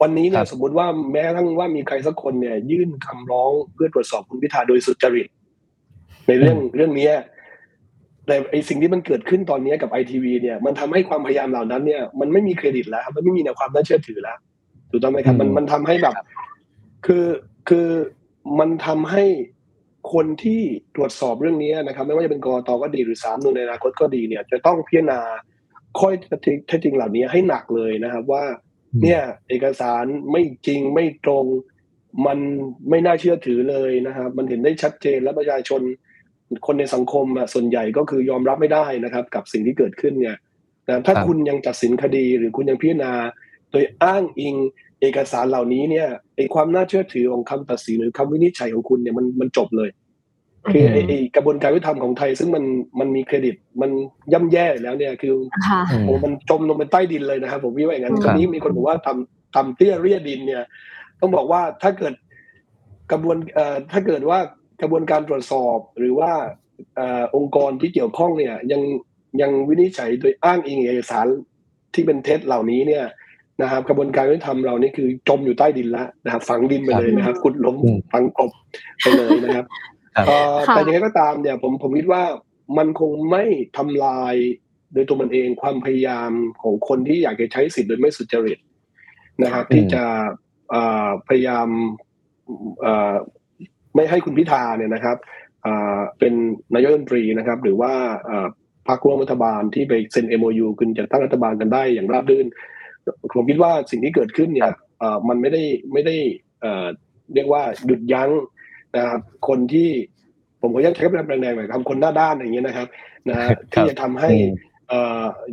[0.02, 5.28] วันนี้เนี่ยสมมติว่าแม้ทั้งว่ามีใครสักคนเนี่ย ยื่นคำร้องเพื่อตรวจสอบคุณพิธาโดยสุจริต
[6.28, 7.10] ในเรื่องเรื่องนี้
[8.26, 14.38] แต่ไอสิ่งที่มันเกิดขึ้นตอนนี้กับไอทีวีเนี่ย มันทำให้ความพยายามเหล่านั้นเนี่ย มันไม่มีเครดิตแล้ว มันไม่มีแนวความน่าเชื่อถือแล้ว
[14.92, 16.16] ถูกต้องไหมครับ มันมันทำให้แบบ
[17.06, 17.26] คือ
[17.70, 17.88] คือ
[18.60, 19.24] มันทำให้
[20.14, 20.62] คนที่
[20.96, 25.20] ตรวจสอบเรื่องนี้นะครับ ไม่ว่าจะเป็นกรตก็ดีหรือสามนุนในอนาคตก็ดีเนี่ย จะต้องพิจารณา
[26.00, 26.10] ข้อ
[26.68, 28.44] เท็จจริงเหล่านี้ให้หนักเลยนะครับว่า
[29.04, 31.46] เนี่ยเอกสารไม่จริงไม่ตรง
[32.26, 32.40] มัน
[32.90, 35.82] ไม่น่าเชื่อถือเลยนะครับมันเห็นได้ชัดเจนและประชาชน
[36.66, 40.38] คนในสังคมส่วนใหญ่ก็คือยอมรับไม่ได้นะครับ กับสิ่งที่เกิดขึ้นเนี่ย
[40.88, 43.14] นะถ้าคุณยังตัดสินคดีหรือคุณยังพิจารณา
[43.72, 44.56] โดยอ้างอิง
[45.02, 49.90] เอกสารเหล่านี้เนี่ยไอความน่าเชื่อถือของคำตัดสินหรือคำวินิจฉัยของคุณเนี่ยมันมันจบเลย
[50.72, 52.64] คือไอกระบวนการยุติธรรมของไทย ซึ่งมัน
[53.00, 53.92] มันมีเครดิตมัน
[54.34, 55.34] ย่ำแย่แล้วเนี่ยคือ
[56.06, 60.64] โอ้มันจมลงไปใต้ดินเลยนะครับผมวิว่าอย่างนั้นตอนนี้มีคนบอกว่าทำทำเตี้ยเรียดินเนี่ย
[61.20, 62.14] ต้องบอกว่าถ้าเกิด
[63.12, 64.40] กระบวนเอ่อถ้าเกิดว่า
[64.82, 66.32] กระบวนการตรวจสอบหรือว่า
[67.00, 67.02] อ
[67.36, 68.82] องค์กรที่เกี่ยวข้องเนี่ย ยัง
[69.42, 71.28] ยังวินิจฉัยโดยอ้างอิงเอกสาร
[71.94, 73.06] ที่เป็นเท็จเหล่านี้เนี่ย
[73.62, 77.76] นะครับ กระบวนการยุติธรรมเรานี่คือจมอยู่ใต้ดินแล้วนะครับ ฝังดินไปเลยนะครับกุดล้ม
[78.12, 78.52] ฝังกบ
[79.02, 79.66] ไปเลยนะครับ
[80.74, 82.24] แต่ยังไงก็ตามเนี่ยผมผมคิดว่า
[82.78, 83.44] มันคงไม่
[83.78, 84.36] ทำลาย
[84.94, 88.58] โดยตัวมันเองความพยายามของคนที่อยากจะใช้สิทธิ์โดยไม่สุจริต
[89.44, 90.04] นะครับที่จะ
[91.28, 91.68] พยายาม
[93.96, 95.18] ไม่ให้คุณพิธาเนี่ยนะครับ
[96.20, 96.34] เป็น
[96.74, 97.94] นายกรัฐมนตรีนะครับ หรือว่า
[98.88, 102.48] พรรคร่วมรัฐบาลที่ไปเซ็น MOU คุณจะตั้งรัฐบาลกันได้อย่างราบรื่น
[103.36, 104.72] ผมคิดว่าสิ่งที่เกิดขึ้นเนี่ย
[105.28, 106.16] มันไม่ได้ไม่ได้
[107.34, 108.30] เรียกว่าหยุดยั้ง
[108.96, 109.90] นะครับคนที่
[110.62, 112.88] ผมก็ยังใช้คำแรงๆหน่อยคำคนหน้าด้านอย่างเงี้ยนะครับ
[113.30, 113.38] นะ
[113.72, 114.30] ที่จะทำให้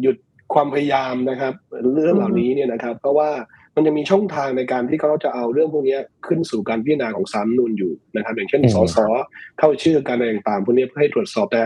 [0.02, 0.16] หยุด
[0.54, 1.54] ความพยายามนะครับ
[1.94, 3.30] เรื่องเหล่านี้เนี่ยนะครับ เพราะว่า
[3.74, 8.96] มันจะมีช่องทางในการที่เขาจะเอาเรื่องพวกนี้ขึ้นสู่การพิจารณาของศาลนูนอยู่นะครับ อย่างเช่นสส
[9.58, 11.62] เข้าชื่อการอะไรต่างๆพวกนี้เพื่อให้ตรวจสอบแต่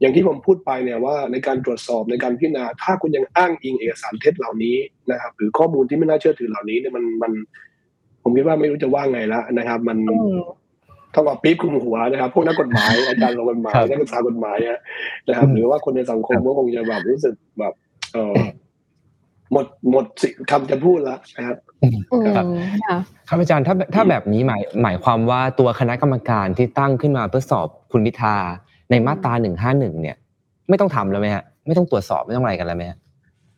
[0.00, 4.76] อย่างที่ผมพูดไปเนี่ยว่าในการตรวจสอบในการพิจารณา ถ้าคุณยังอ้างอิงเอกสารเท็จเหล่านี้
[5.10, 7.32] นะครับ หรือข้อมูลที่ไม่น่าเชื่อถือเหล่านี้เนี่ยมันมัน
[8.22, 9.98] ผมคิดว่าไม่รู้จะว่าไงละนะครับ มัน
[11.14, 14.78] อืมต้องเอาปี๊บคลุมหัวนะครับ พวกนักกฎหมายอาจารย์ลงกฎหมายครับนักศึกษากฎหมายอะ
[15.28, 17.72] นะครับอืมหรือว่าคนในสังคมครับก็คงจะแบบรู้สึกแบบ
[18.12, 18.34] เออ
[19.52, 21.96] หมดหมดสิคำจะพูดแล้วนะครับอืม
[22.36, 22.46] ครับ
[22.88, 22.98] ค่ะ
[23.28, 28.36] ครับอาจารย์ถ้าถ้าแบบนี้หมายหมายความว่าตัวคณะกรรมการที่ตั้งขึ้นมาเพื่อสอบคุณพิธา
[28.90, 30.16] ในมาตราหนึ่งห้าหนึ่งเนี่ย
[30.68, 32.98] ไม่ต้องทำแล้วไหมฮะไม่ต้องตรวจสอบไม่ต้องอะไรกันแล้วไหมฮะ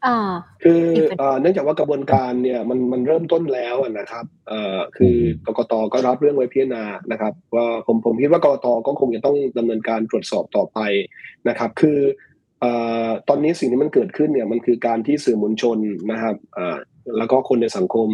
[0.06, 10.78] อ่า คืออีกประเด็นเอ่อเนื่องจากว่ากระบวนการเนี่ยมันมันเริ่มต้นแล้วอะนะครับเอ่อคืออกกตก็รับเรื่องไว้พิจารณานะครับว่าผมผมคิดว่ากกตก็คงจะต้องดำเนินการตรวจสอบต่อไป
[11.48, 11.98] นะครับ คือ
[12.60, 12.72] เอ่
[13.06, 15.78] อตอนนี้สิ่งที่มันเกิดขึ้นเนี่ยมันคือการที่สื่อมวลชน
[16.10, 16.78] นะครับเอ่อ
[17.18, 18.08] แล้วก็คนในสังคม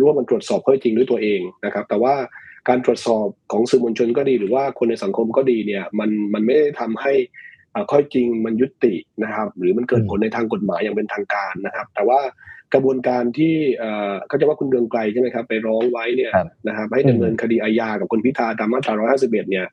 [0.00, 2.14] ร่วมมันตรวจสอบข้อเท็จจริงด้วยตัวเองนะครับ แต่ว่า
[2.68, 7.54] การตรวจสอบของสื่อมวลชนก็ดี หรือว่าคนในสังคมก็ดีเนี่ยมันมันไม่ได้ทำให้เอ่อ
[7.90, 12.20] ข้อเท็จจริงมันยุตินะครับ หรือมันเกิดผลในทางกฎหมายอย่างเป็นทางการนะครับ แต่ว่า
[12.74, 19.66] กระบวนการที่เอ่อเขาจะว่าคุณเดืองไกลใช่ไหมครับ ไปร้องไว้เนี่ยครับนะครับให้ดำเนินคดีอาญากับคุณพิธาตามมาตรา 151 เนี่ย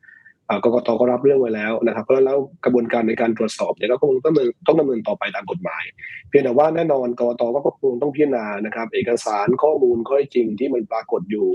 [0.48, 5.84] เอ่อกกตก็รับเรื่องไว้แล้วนะครับเพราะฉะนั้นแล้วกระบวนการในการตรวจสอบเนี่ยก็คงต้องดำเนินต้องดำเนินต่อไปตามกฎหมาย
[6.30, 11.48] เพียงแต่ว่าแน่นอนกกตก็คงต้องพิจารณานะครับ เอกสารข้อมูลข้อเท็จจริงที่มันปรากฏอยู่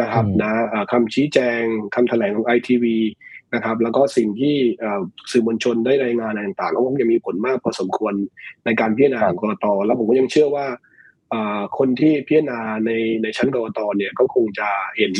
[0.00, 1.62] นะครับอืมนะอ่าคำชี้แจง
[1.94, 2.96] คำแถลงของไอทีวี
[3.54, 8.14] นะครับ แล้วก็สิ่งที่เอ่อสื่อมวลชนได้รายงานอะไรต่างๆก็คงจะมีผลมากพอสมควร
[8.64, 10.66] ในการพิจารณาของกรตแล้วผมก็ยังเชื่อว่า
[11.30, 12.90] เอ่อคนที่พิจารณาใน
[13.22, 15.14] ในชั้นกรตเนี่ยก็คงจะเห็น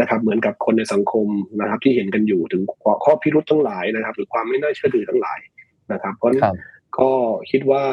[0.00, 1.28] นะครับ เหมือนกับคนในสังคม
[1.60, 2.62] นะครับ ที่เห็นกันอยู่ถึง
[3.04, 5.40] ข้อพิรุธทั้งหลายนะครับ หรือความไม่น่าเชื่อถือทั้งหลาย
[5.92, 6.56] นะครับ เพราะฉะนั้นครับ
[6.98, 7.10] ก็
[7.50, 7.84] คิดว่า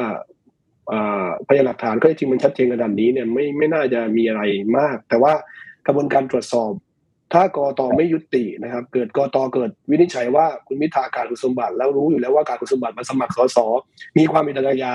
[0.87, 4.41] เอ่อพยานหลักฐานก็จริงมันชัดเจนขนาดนี้เนี่ยไม่ไม่น่าจะมีอะไร
[4.77, 5.33] มาก แต่ว่า
[5.87, 6.71] กระบวนการตรวจสอบ
[7.33, 13.57] ถ้ากรตไม่ยุตินะครับ เกิดกรตเกิดวินิจฉัยว่าคุณพิธาขาดคุณสมบัติ แล้วรู้อยู่แล้วว่าขาดคุณสมบัติมาสมัครสส
[14.17, 14.93] มีความผิดอาญา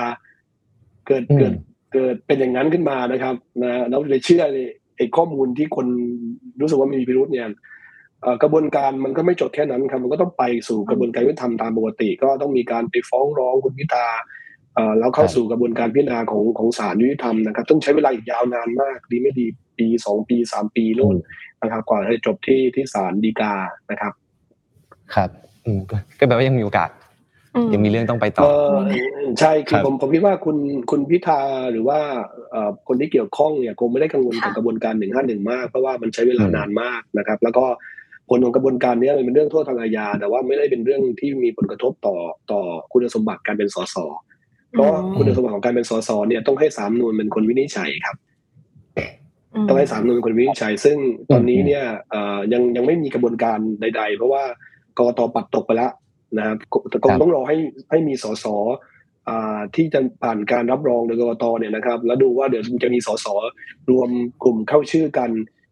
[1.07, 1.53] เกิดอืมเกิด
[1.93, 4.67] เกิดเป็นอย่างนั้นขึ้นมานะครับนะแล้วเลยเชื่อเลย
[4.97, 5.87] ไอ้ข้อมูลที่คน
[6.61, 7.47] รู้สึกว่ามีพิรุธเนี่ย
[8.21, 14.07] เอ่อกระบวนการมันก็ไม่จบแค่นั้นครับมันก็ต้องไปสู่กระบวนการยุติธรรมตามปกติ ก็ต้องมีการไปฟ้องร้องคุณพิธา
[14.75, 19.47] เอ่อแล้วเข้าครับสู่กระบวนการพิจารณาของของศาลยุติธรรมนะครับต้องใช้เวลาอีกยาวนานมากดีไม่ดี
[19.79, 21.15] ปีสองปีสามปีโน่น
[21.61, 23.53] นะครับกว่าจะจบที่ที่ศาลฎีกา
[23.91, 24.13] นะครับ
[25.15, 25.29] ครับ
[25.65, 26.89] อืมก็ก็แปลว่ายังมีโอกาส
[27.55, 28.75] อืมยังมีเรื่องต้องไปต่อเออ
[29.39, 30.57] ใช่คือครับผมผมคิดว่าคุณ
[30.91, 31.99] คุณพิธาหรือว่า
[32.51, 37.65] เอ่อคนที่เกี่ยวข้องเนี่ยคงไม่ได้กังวลกับค่ะกระบวนการหนึ่งห้าหนึ่งมากเพราะว่ามันใช้เวลาอืมนานมากนะครับ แล้วก็
[38.29, 42.15] ผลของกระบวนการเนี้ยมันเป็นเรื่องโทษทางอาญาแต่ว่าไม่ได้เป็นเรื่องที่มีผลกระทบต่อ
[42.51, 42.61] ต่อ
[42.91, 43.95] คุณสมบัติการเป็นสส
[44.71, 48.24] เพราะว่าคุณสมบัติของการเป็นสสเนี่ยต้องให้สามนูนเป็นคนวินิจฉัยครับม
[49.67, 50.97] ต้องให้สามนูนเป็นคนวินิจฉัย ซึ่ง
[51.31, 54.43] ตอนนี้เนี่ยเอ่อยังยังไม่มีกระบวนการใด ๆ เพราะว่า
[54.97, 55.91] กกตปัดตกไปแล้ว
[56.37, 56.57] นะครับ
[56.89, 57.57] แต่คงต้องรอให้
[57.89, 58.45] ให้มีสส
[59.29, 63.27] อ่าที่จะผ่านการรับรองโดยกกตเนี่ยนะครับ แล้วดูว่าเดี๋ยวจะมีสส
[63.91, 64.09] รวม
[64.43, 65.29] กลุ่มเข้าชื่อกัน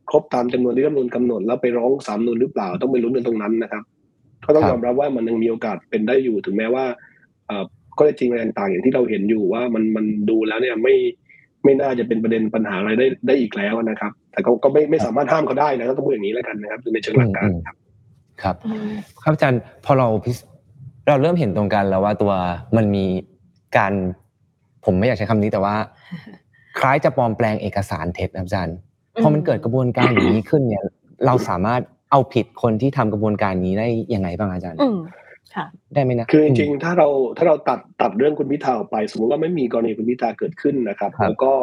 [0.10, 3.84] ครบตามจำนวนที่รัฐธรรมนูญกำหนด แล้วไปร้องสามนูนหรือเปล่าต้องไปลุ้นกันตรงนั้นนะครับ
[4.46, 6.86] ก็ต้องครับยอมรับว่ามันยังมีโอกาสเป็นได้อยู่ถึงแม้ว่า
[7.48, 7.64] เอ่อ
[7.98, 10.96] ก็จริงอะไรต่างๆอย่างที่เราเห็นอยู่ว่ามันมันดูแล้วเนี่ยไม่
[11.64, 17.76] ไม่น่าจะเป็นประเด็นปัญหาอะไรได้ได้อีกแล้วนะครับ แต่ก็ก็ไม่ไม่สามารถห้ามเขาได้นะต้องพูดอย่างนี้แล้วกันนะครับในเชิงหลักการครับ
[18.42, 18.92] ครับอืม
[19.24, 20.38] ครับอาจารย์พอเราพิส
[21.08, 22.34] เราเริ่มเห็นตรงกันแล้วว่าตัว
[22.78, 23.06] มันมี
[23.78, 23.94] การ
[24.86, 25.76] ผมไม่อยากใช้คำนี้แต่ว่า
[26.80, 28.76] คล้ายจะปลอมแปลงเอกสารเท็จนะครับอาจารย์
[29.22, 30.84] พอมันเกิดกระบวนการอย่างนี้ขึ้นเนี่ย
[31.26, 35.23] เราสามารถเอาผิดคนที่ทำกระบวนการนี้ได้ยังไงบ้างอาจารย์อืมค่ะ
[35.94, 41.54] ได้ไหมนะคือจริงๆถ้าเราถ้าเราตัดตัดเรื่องคุณพิธาออกไป สมมติว่าไม่มีกรณีคุณพิธาเกิดขึ้นนะครับครับแล้วก็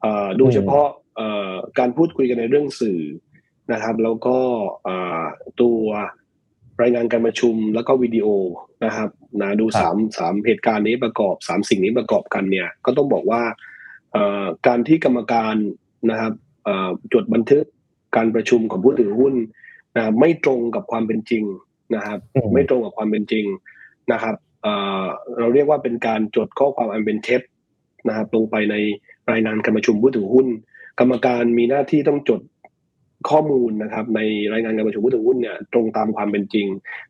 [0.00, 3.00] เอ่อดูอืมเฉพาะเอ่อการพูดคุยกันในเรื่องสื่อ
[3.72, 4.38] นะครับ แล้วก็
[4.84, 5.22] เอ่อ
[5.60, 5.80] ตัว
[6.82, 8.26] รายงานการประชุมแล้วก็วิดีโอ
[8.84, 9.08] นะครับ
[9.40, 13.42] นะดูสามสามเหตุการณ์นี้ประกอบสามสิ่งนี้ประกอบกันเนี่ย ก็ต้องบอกว่า
[14.12, 15.54] เอ่อการที่กรรมการ
[16.10, 16.32] นะครับ
[16.64, 17.64] เอ่อจดบันทึก
[18.16, 19.34] การประชุมของผู้ถือหุ้น
[19.96, 21.44] นะไม่ตรงกับความเป็นจริง
[21.94, 23.44] นะครับอืมไม่ตรงกับความเป็นจริง
[24.12, 25.04] นะครับเอ่อ
[25.38, 27.42] เราเรียกว่าเป็นการจดข้อความอันเป็นเท็จ
[28.08, 28.74] นะครับลงไปใน
[29.32, 30.46] รายงานการประชุมผู้ถือหุ้น
[31.00, 32.40] กรรมการมีหน้าที่ต้องจด
[33.30, 34.20] ข้อมูลนะครับ ใน
[34.52, 36.66] รายงานการประชุมผู้ถือหุ้นเนี่ยตรงตามความเป็นจริง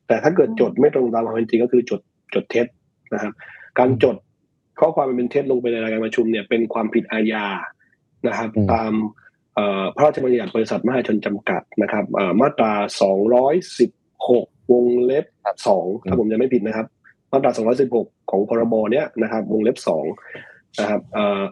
[0.07, 2.01] แต่ถ้าเกิดจดไม่ตรงตามความเป็นจริง ก็คือจด
[2.35, 2.66] จดเท็จ
[3.12, 3.33] นะครับ
[3.79, 4.16] การจด
[4.81, 7.47] ข้อความอันเป็นเท็จลงไปในรายงานประชุมเนี่ยเป็นความผิดอาญา
[8.27, 8.92] นะครับอืมตาม
[9.55, 12.73] เอ่อพระราชบัญญัติบริษัทมหาชนจำกัดนะครับเอ่อมาตรา
[13.71, 15.25] 216วงเล็บ
[15.66, 16.87] สองถ้าผมจะไม่ผิดนะครับ
[17.31, 17.53] มาตรา
[17.90, 20.05] 216 ของพรบเนี่ยนะครับวงเล็บสอง
[20.81, 21.42] นะครับเอ่อ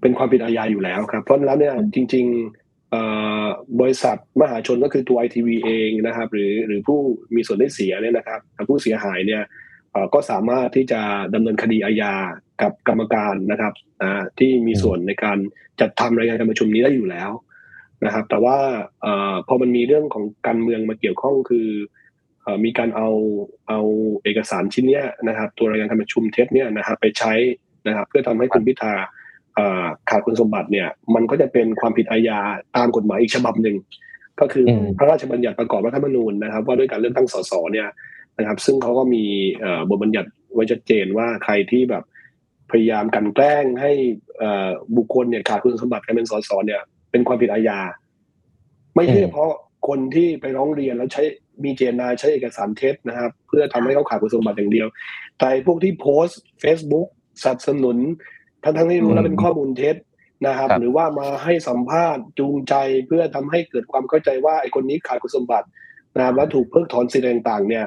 [0.00, 2.26] เป็นความผิดอาญาอยู่แล้วครับ เพราะฉะนั้นแล้วเนี่ยจริง
[2.58, 3.02] ๆเอ่
[3.44, 3.44] อ
[3.80, 6.98] บริษัทมหาชนก็คือตัวไอทีวีเองนะครับ หรือหรือผู้
[7.34, 9.42] มีส่วนได้เสียเนี่ยนะครับผู้เสียหายเนี่ย
[9.92, 11.00] เอ่อก็สามารถที่จะ
[11.34, 12.14] ดำเนินคดีอาญา
[12.62, 13.72] กับกรรมการนะครับ
[14.02, 15.38] อ่าที่มีส่วนในการ
[15.80, 17.30] จัดทำรายงานการประชุมนี้ได้อยู่แล้ว
[18.04, 18.58] นะครับ แต่ว่า
[19.02, 22.02] เอ่อพอมันมีเรื่องของการเมืองมาเกี่ยวข้องคือเอ่อ
[22.64, 23.08] มีการเอา
[23.68, 23.80] เอา
[24.24, 27.32] เอกสารชิ้นเนี้ยนะครับ ตัวรายงานการประชุมเท็จเนี่ยนะครับไปใช้
[27.86, 28.94] นะครับเพื่อทำให้คุณพิธา
[29.54, 32.38] เอ่อขาดคุณสมบัติเนี่ยมันก็จะเป็นความผิดอาญา
[32.76, 33.76] ตามกฎหมายอีกฉบับหนึ่ง
[34.40, 37.88] ก็คืออมพระราชบัญญัติประกอบรัฐธรรมนูญนะครับ ว่าด้วยการเลือกตั้งสสเนี่ย
[38.38, 39.24] นะครับ ซึ่งเขาก็มี
[39.60, 42.04] เอ่อบทบัญญัติไว้ชัดเจนว่าใครที่แบบ
[42.70, 43.92] พยายามกลันแกล้งให้
[44.38, 46.80] เอ่อบุคคลเนี่ยขาดคุณสมบัติการเป็นสสเนี่ย
[47.10, 47.78] เป็นความผิดอาญา
[48.94, 49.52] ไม่ใช่อืมเฉพาะ
[49.88, 51.22] คนที่ไปร้องเรียนแล้วใช้
[51.62, 54.88] มีเจตนาใช้เอกสารเท็จนะครับ เพื่อทำให้เขาขาดคุณสมบัติอย่างเดียว
[55.38, 57.08] แต่พวกที่โพสต์ Facebook
[57.42, 57.96] สนับสนุน
[58.64, 59.96] ทั้งทั้งๆที่รู้แล้วเป็นข้อมูลเท็จ
[60.46, 62.74] นะครับครับ หรือว่ามาให้สัมภาษณ์จูงใจ
[63.06, 65.66] เพื่อทำให้เกิดความเข้าใจว่าไอ้คนนี้ขาดคุณสมบัติ
[66.16, 67.84] นะครับแล้วถูกเพิกถอนสิทธิ์ต่างๆ เนี่ย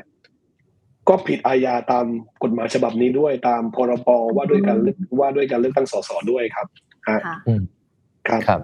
[1.09, 2.05] ก็ผิดอาญาตาม
[2.43, 6.67] กฎหมายฉบับนี้ด้วยตามพรบว่าด้วยการเลือกว่าด้วยการเลือกตั้งสสด้วยครับ
[7.09, 7.35] ฮะค่ะ
[8.27, 8.61] ครับครับ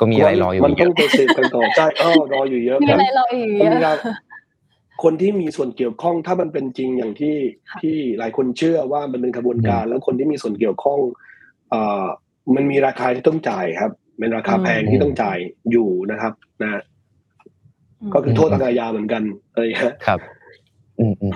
[0.00, 4.14] ก็มีอะไรรออยู่มันเยต้องอะไปสืบกันต่อใช่อ้อรออยู่เยอะมีครัอะบไรรออีกคนเยเราอะ
[5.02, 7.36] คนที่มีส่วนเกี่ยวข้องถ้ามันเป็นจริงอย่างที่
[7.70, 10.98] ค่ะที่หลายคนเชื่อว่ามันเป็นขบวนการ แล้วคนที่มีส่วนเกี่ยวข้อง
[11.70, 12.04] เอ่อ
[12.54, 15.38] มันมีราคาที่ต้องจ่ายครับเป็นราคาแพงที่ต้องจ่าย
[15.70, 16.32] อยู่นะครับ
[16.62, 16.82] นะ
[18.14, 20.20] ก็คือโทษทางอาญาเหมือนกันอะไรอย่างเงี้ยครับ
[20.98, 21.34] อืมอืม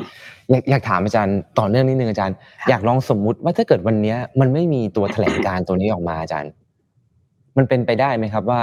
[0.50, 6.52] อยากอยากถามอาจารย์ต่อเนื่องนิดนึงอาจารย์ค่ะอยากลองสมมุติว่าถ้าเกิดวันเนี้ย มันไม่มีตัวแถลงการตัวนี้ออกมาอาจารย์
[7.56, 8.60] มันเป็นไปได้ไหมครับว่า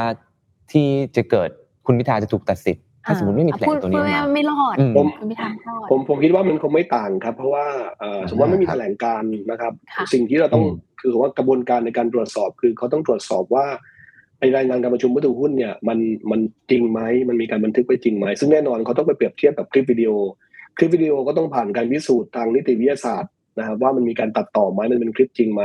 [0.72, 1.50] ที่จะเกิด
[1.86, 7.66] คุณพิธาจะถูกตัดสิทธิ์ ถ้าสมมติไม่มีแถลงตัวนี้ออกพูดมาพูดไม่รอดอืมผมคุณพิธารอดผมผมคิดว่ามันคงไม่ต่างครับ เพราะว่า
[8.00, 13.66] เอ่อสมมติว่าไม่มีครับแถลงการนะครับค่ะสิ่งที่เราต้องอืมคือว่ากระบวนการในการตรวจสอบ คือเขาต้องตรวจสอบว่า
[14.40, 15.98] ไอรายงานการประชุมผู้ถือหุ้นเนี่ยมัน
[16.32, 20.12] มันจริงไหมมันมีการบันทึกไว้จริงไหมซึ่งแน่นอนเขาต้องไปเปรียบเทียบกับคลิปวิดีโอ
[20.78, 25.64] คลิปวิดีโอก็ต้องผ่านการพิสูจน์ทางนิติวิทยาศาสตร์นะครับว่ามันมีการตัดต่อไหมมันเป็นคลิปจริงไหม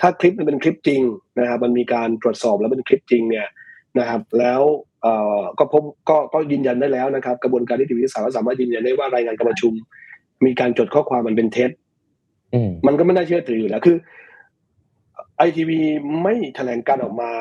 [0.00, 1.02] ถ้าคลิปมันเป็นคลิปจริง
[1.38, 3.46] นะครับมันมีการตรวจสอบแล้วเป็นคลิปจริงเนี่ย
[3.98, 4.89] นะครับแล้วเอ่อ
[5.58, 9.72] ก็พบก็ก็ยืนยันได้แล้วนะครับ กระบวนการนิติวิทยาศาสตร์ก็สามารถยืนยันได้ว่ารายงานการประชุม
[10.44, 11.70] มีการจดข้อความมันเป็นเท็จ
[12.54, 13.96] อืมมันก็ไม่น่าเชื่อถืออยู่แล้วคือ
[15.36, 15.80] ไอทีวี
[16.22, 17.32] ไม่แถลงการออกมา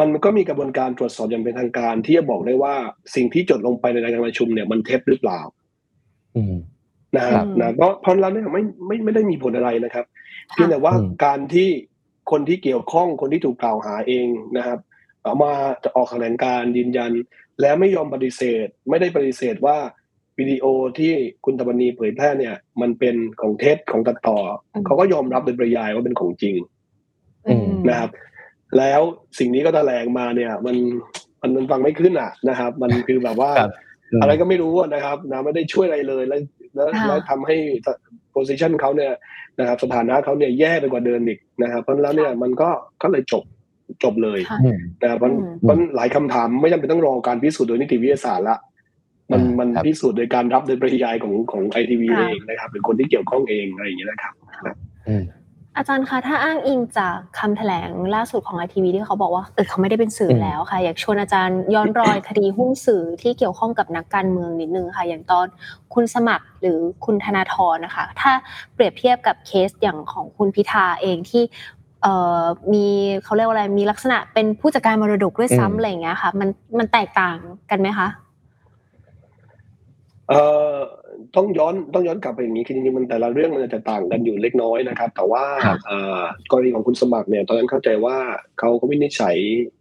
[0.00, 2.74] มันก็มีกระบวนการตรวจสอบอย่างเป็นทางการ ที่จะบอกได้ว่า
[3.14, 5.40] สิ่งที่จดลงไปในรายงานประชุมเนี่ยมันเท็จหรือเปล่า
[6.36, 6.56] อืม
[7.16, 10.04] นะครัฮะบนะเพราะเพราะแล้วเนี่ยไม่ไม่ไม่ได้มีผลอะไรนะครับ
[10.54, 11.68] เพียงแต่ว่าอืมการที่
[12.30, 14.78] คนที่เกี่ยวข้องคนที่ถูกกล่าวหาเองนะครับ
[15.28, 17.12] เอามาจะออกแถลงการยืนยัน
[17.60, 19.76] แล้วไม่ยอมปฏิเสธ ไม่ได้ปฏิเสธว่า
[20.38, 20.64] วิดีโอ
[20.98, 21.12] ที่
[21.44, 24.38] คุณตะบันนีเผยแพร่เนี่ย มันเป็นของเท็จของตัดต่อ
[24.72, 26.54] อมเขาก็ยอมรับโดยปริยายว่าเป็นของจริง
[27.48, 28.10] อืมนะครับ
[28.78, 29.00] แล้ว
[29.38, 30.76] สิ่งนี้ก็แถลงมาเนี่ย มัน
[31.42, 33.72] มันมันฟังไม่ขึ้นอะนะครับ มันคือแบบว่าครับ
[34.18, 36.40] มอะไรก็ไม่รู้อะนะครับนะไม่ได้ช่วยอะไรเลยแล้ว
[36.74, 37.56] แล้วค่ะแล้วทำให้
[38.34, 39.12] position เขาเนี่ย
[39.58, 42.70] นะครับ สถานะเขาเนี่ยแย่ไปกว่าเดิมอีกนะครับ เพราะฉะนั้นแล้วเนี่ยมันก็
[43.02, 43.44] ก็เลยจบ
[44.02, 48.58] จบเลยค่ะอืมนะครับเพราะอืมเพราะหลายคำถามไม่จำเป็นต้องรอการพิสูจน์โดยนิติวิทยาศาสตร์ละ
[49.32, 54.32] มันอ่ามัมันครับพิสูจน์โดยการรับโดยปริยายของของไอทีวีค่ะเองนะครับหรือคนที่เกี่ยวข้องเองอะไรอย่างเงี้ยนะครับ
[55.08, 55.24] อืม
[55.76, 65.46] อาจารย์คะถ้าอ้างอิงจากคำแถลงล่าสุดของไอทีวีที่เขาบอกว่าเออเขาไม่ได้เป็นสื่ออมแล้วค่ะ อยากชวนอาจารย์ย้อนรอยคดีหุ้นสื่อที่เกี่ยวข้องกับนักการเมืองนิดนึงค่ะ อย่างตอน
[65.94, 68.32] คุณสมัครหรือคุณธนาธรนะคะ ถ้า
[68.74, 71.77] เปรียบเทียบกับเคสอย่างของคุณพิธาเองที่เอ่อ
[72.72, 72.86] มี
[73.24, 77.36] เขาเรียกว่าอะไรมีลักษณะเป็นผู้จัดการมรดกด้วยอืมซ้ำอะไรอย่างเงี้ยค่ะ มันมันแตกต่าง
[77.70, 78.08] กันไหมคะ
[80.28, 80.74] เอ่อ
[81.36, 88.16] ต้องย้อนต้องย้อนกลับไปอย่างนี้คือจริงๆมันแต่ละเรื่องมันอาจจะต่างกันอยู่เล็กน้อยนะครับ แต่ว่าครับเอ่อกรณีของคุณสมัครเนี่ย ตอนนั้นเข้าใจว่า
[88.58, 89.36] เขาก็วินิจฉัย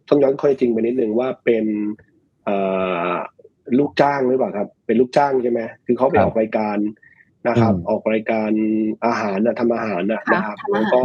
[0.09, 1.65] ต้องย้อนข้อเท็จจริงไปนิดนึงว่าเป็น
[2.45, 2.55] เอ่
[3.09, 3.11] อ
[3.79, 6.77] ลูกจ้างหรือเปล่าครับ เป็นลูกจ้างใช่ไหมคือเขาไปครับออกรายการ
[7.47, 8.51] นะครับอืมออกรายการ
[9.05, 11.01] อาหารนะทำอาหารนะค่ะนะครับทำอาหารแล้วก็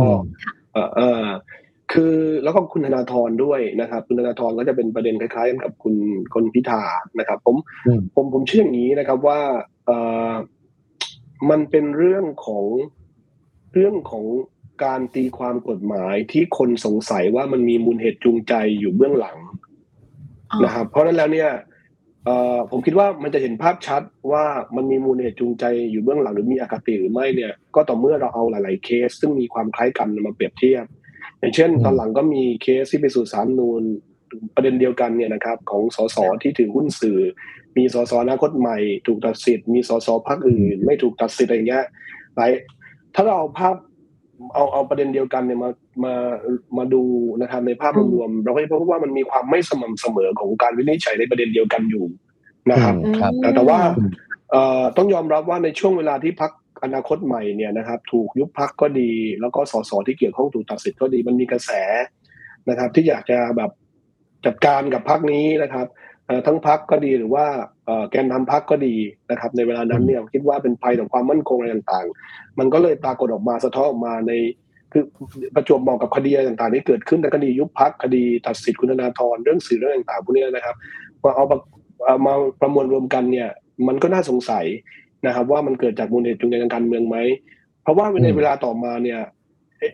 [0.72, 1.24] เอ่อเออ
[1.92, 5.94] คือแล้วก็คุณธนาธรด้วยนะครับ คุณธนาธรก็จะเป็นประเด็นคล้ายๆกันกับคุณ
[6.34, 6.82] คนพิธา
[7.18, 7.56] นะครับ ผม
[7.86, 9.40] อืมผมผมเชื่ออย่างนี้นะครับว่า
[9.86, 9.98] เอ่
[10.30, 10.32] อ
[11.50, 12.64] มันเป็นเรื่องของ
[13.72, 14.24] เรื่องของ
[14.84, 19.38] การตีความกฎหมายที่คนสงสัยว่ามันมีมูลเหตุจูงใจอยู่เบื้องหลัง
[20.50, 21.70] อ๋อนะครับ เพราะฉะนั้นแล้วเนี่ยเอ่อ
[22.70, 24.44] ผมคิดว่ามันจะเห็นภาพชัดว่า
[24.76, 30.84] มันมีมูลเหตุจูงใจอยู่เบื้องหลังหรือมีอคติหรือไม่เนี่ยก็ต่อเมื่อเราเอาหลาย ๆ เคส ซึ่งมีความคล้ายกันมาเปรียบเทียบ
[31.38, 33.82] อย่างเช่น ตอนหลังก็มีเคสที่ไปสู่ศาลรนูญ
[34.54, 37.20] ประเด็นเดียวกันเนี่ยนะครับของสสที่ถือหุ้นสื่อ
[37.76, 41.84] มีสสอนาคตใหม่ ถูกตัดสิทธิ์มีสสพรรคอื่น ไม่ถูกตัดสิทธิ์อะไรเงี้ย
[42.36, 42.50] หลาย
[43.14, 43.76] ถ้าเราเอาภาพ
[44.54, 45.70] เอาเอาประเด็นเดียวกันเนี่ยมา
[46.04, 46.14] มา
[46.78, 47.02] มาดู
[47.42, 52.04] นะครับในภาพรวมๆเราก็จะพบว่ามันมีความไม่สม่ำเสมอของการวินิจฉัยในประเด็นเดียวกันอยู่
[52.70, 54.10] นะครับอืมครับแต่แต่ว่าอืม
[54.50, 56.52] เอ่อต้องยอมรับว่าในช่วงเวลาที่พัก
[56.84, 61.70] อนาคตใหม่เนี่ยนะครับ ถูกยุบพักก็ดี แล้วก็สสที่เกี่ยวข้องถูกตัดสิทธิ์ก็ดีมันมีกระแส
[62.68, 63.70] นะครับ ที่อยากจะแบบ
[64.46, 65.86] จัดการกับพักนี้นะครับ
[66.46, 67.46] ทั้งพักก็ดีหรือว่า
[68.10, 68.94] แกนนำพักก็ดี
[69.30, 74.32] นะครับ ในเวลานั้นเนี่ยคิดว่าเป็นภัยต่อความมั่นคงอะไรต่างๆ มันก็เลยปรากฏออกมาสะท้อนออกมาใน
[74.92, 75.04] คือ
[75.54, 80.76] ประจวบเหมาะกับคดีต่างๆที่เกิดขึ้นในคดียุบพักคดีตัดสิทธิ์คุณธนาธรเรื่องสื่อเรื่องต่างๆพวกนี้นะครับ
[81.22, 81.44] มาเอา
[82.26, 83.48] มาประมวลรวมกันเนี่ย
[83.86, 84.64] มันก็น่าสงสัย
[85.26, 87.16] นะครับ ว่ามันเกิดจากมูลเหตุจูงใจทางการเมืองไหม
[87.82, 89.20] เพราะว่าในเวลาต่อมาเนี่ย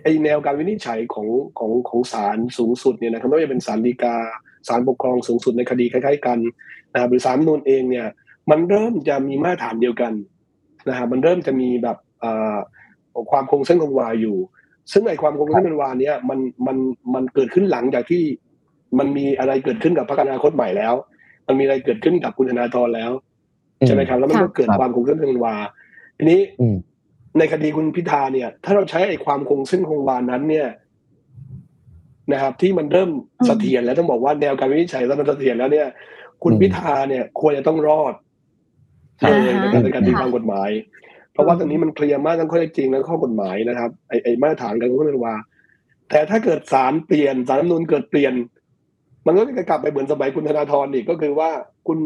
[0.02, 4.16] ไอแนวการวินิจฉัยของของของศาลสูงสุดเนี่ยนะครับไม่ว่าจะเป็นศาลฎีกา
[4.68, 6.38] ศาลปกครองสูงสุดในคดีคล้ายๆกัน
[6.92, 8.06] นะครับหรือศาลนูนเองเนี่ย
[8.50, 10.12] มันเริ่มจะมีมาตรฐานเดียวกัน
[10.88, 11.96] นะครับมันเริ่มจะมีแบบ
[13.30, 14.37] ความคงเส้นคงวาอยู่
[14.92, 16.77] ซึ่งไอความคงเส้นคงวาเนี่ยมันมัน
[17.14, 18.22] มันเกิดขึ้นหลังจากที่
[18.98, 20.94] มันมีอะไรเกิดขึ้นกับพรรคอนาคตใหม่แล้ว
[21.46, 23.11] มันมีอะไรเกิดขึ้นกับคุณธนาธรแล้ว
[23.87, 25.57] ใช่ไหมครับแล้วมันก็เกิดความคงเส้นคงวา
[26.18, 26.40] ทีนี้
[27.38, 30.68] ในคดีคุณพิธาเนี่ย ถ้าเราใช้ไอ้ความคงเส้นคงวานั้น เนี่ย
[32.33, 33.11] นะครับ ที่มันเริ่ม
[33.46, 35.87] เสถียรแล้วต้องบอกว่าแนวการวินิจฉัยแล้วมันเสถียรแล้วเนี่ย
[36.42, 38.14] คุณพิธาเนี่ย ควรจะต้องรอด
[39.20, 41.07] เลยในการตีความกฎหมายเพ
[41.38, 45.35] ราะว่าตรงนี้มันเคลียร์มากทั้งข้อเท็จจริงและข้อกฎหมายนะครับไอ้ไอ้มาตรฐานการคุณพิธา
[46.11, 48.35] แต่ถ้าเกิดศาลเปลี่ยนศาลรัฐมนูลเกิดเปลี่ยน
[49.27, 51.51] มันก็จะกลับไปเหมือนสมัยคุณธนาธรอีกก็คือว่า
[51.87, 51.98] คุณ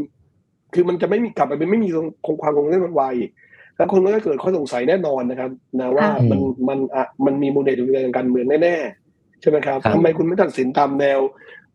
[0.74, 1.88] คือมันจะไม่มีกลับไปเป็นไม่มี
[2.26, 3.30] คงความคงเส้นวายอีก
[3.76, 11.20] แล้วคนก็จะเกิดข้อสงสัยแน่นอนนะครับนะว่ามันมันอะมันมีมูลเหตุจูงใจทางการเมืองแน่ๆใช่ไหมครับทำไมคุณไม่ตัดสินตามแนว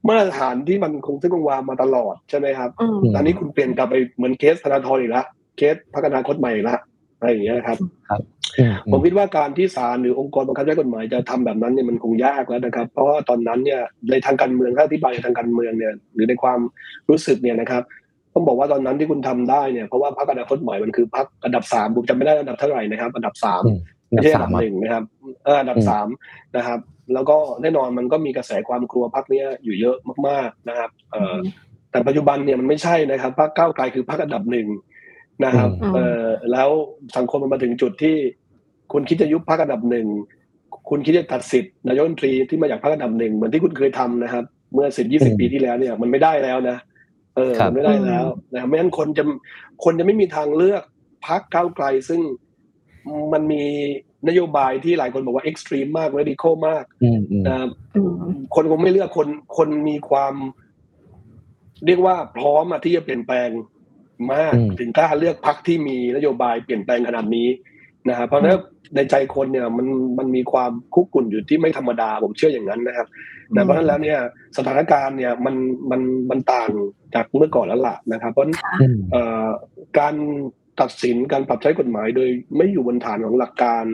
[0.08, 2.70] มาตรฐานที่มันคงซึ่งคงวามาตลอดใช่ไหมครับ
[3.16, 5.24] ตอนนี้คุณเปลี่ยนกลับไปเหมือนเคสธนาธรอีกละ
[5.58, 6.76] เคสพัฒนาคตใหม่ละ
[7.18, 7.78] อะไรอย่างเงี้ยครับ
[8.10, 8.22] ครับ
[8.92, 16.60] ผมคิดว่าการที่ศาลหรือองค์กรบังคับใช้กฎหมายจะทำแบบนั้นเนี่ยมันคงยากแล้วนะครับ เพราะว่าตอนนั้นเนี่ยในทางการเมืองถ้าอธิบายในทางการเมืองเนี่ยหรือในความ
[17.10, 17.84] รู้สึกเนี่ยนะครับ
[18.34, 23.64] ต้องบอกว่าตอนนั้นที่คุณทำได้เนี่ยเพราะว่าพรรคอนาคตใหม่มันคือพรรคอันดับสามผมจำไม่ได้อันดับเท่าไหร่นะครับ อันดับสาม
[24.10, 25.04] ไม่ใช่อันดับหนึ่งนะครับ
[25.46, 26.08] เอออันดับสาม
[26.58, 26.80] นะครับ
[27.14, 31.36] แล้วก็แน่นอนมันก็มีกระแสความกลัวพรรคนี้อยู่เยอะมาก ๆนะครับเออ
[31.92, 34.68] แต่ปัจจุบันเนี่ยมันไม่ใช่นะครับพรรคก้าวไกลคือพรรคอันดับหนึ่ง
[35.46, 36.70] นะครับเออแล้ว
[37.18, 38.16] สังคมมันมาถึงจุดที่
[38.92, 40.08] คุณคิดจะยุบพรรคอันดับหนึ่ง
[40.90, 46.78] คุณคิดจะตัดสิทธิ์นายกรัฐมนตรีที่มาจากพรรคอันดับหนึ่งเหมือนที่คุณเคยทำนะครับ เมื่อสิบยี่สิบปีที่แล้วเนี่ย มันไม่ได้แล้วนะ
[47.36, 49.24] เออไม่ได้แล้วนะไม่งั้นคนจะ
[49.84, 50.84] คนจะไม่มีทางเลือก
[51.26, 52.22] พักก้าวไกล ซึ่ง
[53.34, 53.64] มันมี
[54.28, 56.84] นโยบายที่หลายคนบอกว่าเอ็กซ์ตรีมมากเรดิโคมาก
[57.48, 57.68] นะ
[58.56, 60.34] คนคงไม่เลือกคนคนมีความ
[61.86, 63.50] เรียกว่าพร้อมที่จะเปลี่ยนแปลง
[64.34, 67.48] มากถึงกล้าเลือกพักที่มีนโยบายเปลี่ยนแปลงขนาดนี้
[68.10, 68.60] นะครับเพราะฉะนั้น
[68.96, 69.88] ในใจคนเนี่ยมัน
[70.20, 73.08] มันมีความคุกกุ่นอยู่ที่ไม่ธรรมดาผมเชื่ออย่างนั้นนะครับ
[73.54, 74.20] แต่เพราะฉะนั้นแล้วเนี่ย
[74.58, 75.56] สถานการณ์เนี่ยมัน
[75.92, 76.72] มันมันต่าง
[77.16, 78.46] จากเมื่อก่อนแล้วล่ะนะครับ เพราะ
[80.00, 80.16] การ
[80.82, 83.86] ตัดสินการปรับใช้กฎหมายโดยไม่อยู่บนฐานของหลักการ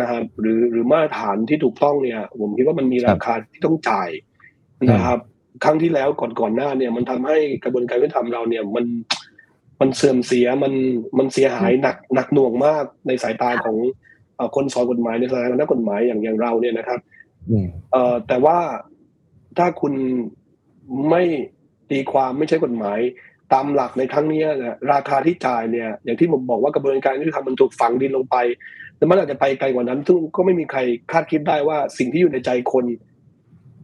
[0.00, 4.10] นะครับ หรือหรือมาตรฐานที่ถูกต้องเนี่ย ผมคิดว่ามันมีราคาที่ต้องจ่าย
[4.90, 5.18] นะครับ
[5.64, 8.84] ครั้งที่แล้วก่อนก่อนหน้าเนี่ย มันทำให้กระบวนการยุติธรรมเราเนี่ยมัน
[9.80, 10.72] มันเสื่อมเสียมัน
[11.18, 13.76] มันเสียหายหนักหนักหน่วงมากในสายตาของ
[14.54, 17.00] คนสอนกฎหมายในสถานะนักกฎหมายอย่างอย่างเราเนี่ยนะครับ
[17.92, 18.58] เอ่อแต่ว่า
[19.58, 19.92] ถ้าคุณ
[21.10, 21.22] ไม่
[21.90, 22.98] ตีความไม่ใช่กฎหมาย
[23.52, 28.36] ตามหลักในครั้งนี้นะราคาที่จ่ายเนี่ย อย่างที่ผมบอกว่ากระบวนการที่ทำมันถูกฝังดินลงไป
[28.96, 30.80] แล้วมันอาจจะไปไกลกว่านั้น ซึ่งก็ไม่มีใคร
[31.12, 32.84] คาดคิดได้ว่าสิ่งที่อยู่ในใจคน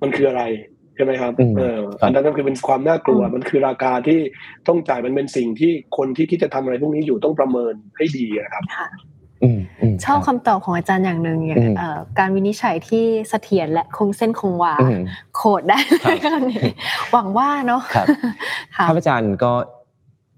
[0.02, 4.18] มันคืออะไรใช่ไหมครับเอออันนั้นก็คือเป็นความน่ากลัว มันคือราคาที่
[4.68, 8.64] ต้องจ่ายมันเป็นสิ่งที่คนที่คิดจะทำอะไรพวกนี้อยู่ต้องประเมินให้ดีนะครับ
[10.04, 11.64] ชอบคำตอบของอาจารย์อย่างหนึ่งอย่าง
[12.18, 14.74] การวินิจฉัยที่เสถียรและคงเส้นคงวา
[15.36, 15.78] โคดได้
[16.24, 16.62] กันนี้
[17.12, 18.06] หวังว่าเนาะครับ
[18.76, 19.52] ครับอาจารย์ก็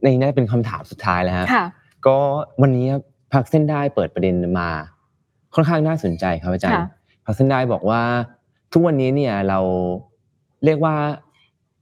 [0.03, 1.69] ในนี้เป็นคำถามสุดท้ายแล้วครับ
[2.07, 2.17] ก็
[2.63, 2.87] วันนี้
[3.33, 4.69] พักเส้นได้เปิดประเด็นมา
[5.55, 6.87] ค่อนข้างน่าสนใจครับอาจารย์
[7.25, 8.03] พักเส้นได้บอกว่า
[8.73, 9.59] ทุกวันนี้เนี่ยเรา
[10.65, 10.95] เรียกว่า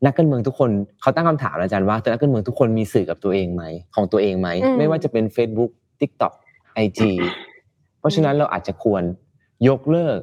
[0.07, 3.65] นักการเมืองทุกคนเขาตั้งคำถามอาจารย์ว่านักการเมืองทุกคนมีสื่อกับตัวเองไหม
[3.95, 6.33] ของตัวเองไหมไม่ว่าจะเป็น Facebook TikTok
[6.75, 7.11] ไอจี
[7.99, 9.03] เพราะฉะนั้นเราอาจจะควร
[9.69, 10.19] ยกเลิก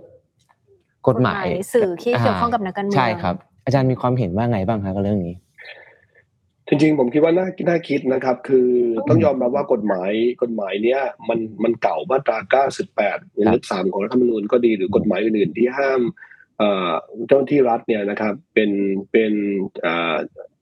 [1.07, 3.35] กฎหมายสื่อที่เกี่ยวข้องกับนักการเมืองใช่ครับ
[3.65, 5.35] อาจารย์มีความเห็นว่าไงบ้างครับกับเรื่องนี้
[6.67, 8.69] จริงๆ ผมคิดว่าน่าน่าคิดนะครับ คือ
[9.07, 12.37] ต้องยอมรับว่ากฎหมายกฎหมายเนี้ยมันมันเก่ามาตรา
[12.93, 16.01] 98วงเล็บ3ของรัฐธรรมนูญก็ดีหรือกฎหมายอื่นๆที่ห้าม
[17.27, 18.71] เจ้าหน้าที่รัฐเนี่ยนะครับเป็น
[19.11, 19.33] เป็น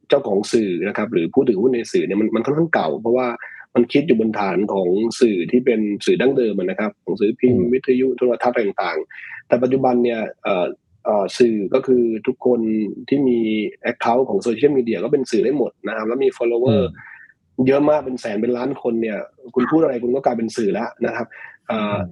[0.09, 3.27] เจ้าของสื่อนะครับหรือผู้ถือหุ้นในสื่อเนี่ยมันมันค่อนข้างเก่า เพราะว่า
[3.75, 4.87] มันคิดอยู่บนฐานของ
[5.19, 10.19] สื่อที่เป็นสื่อดั้งเดิมนะครับ ของสื่อพิมพ์วิทยุโทรทัศน์ต่างๆ แต่ปัจจุบันเนี่ย
[11.37, 12.59] สื่อก็คือทุกคน
[13.09, 13.39] ที่มี
[13.81, 16.79] account ของโซเชียลมีเดียก็เป็นสื่อได้หมดนะครับแล้วมี follower
[17.67, 19.17] เยอะมากเป็นแสนเป็นล้านคนเนี่ย
[19.55, 21.27] คุณพูดอะไรคุณก็กลายเป็นสื่อแล้วนะครับ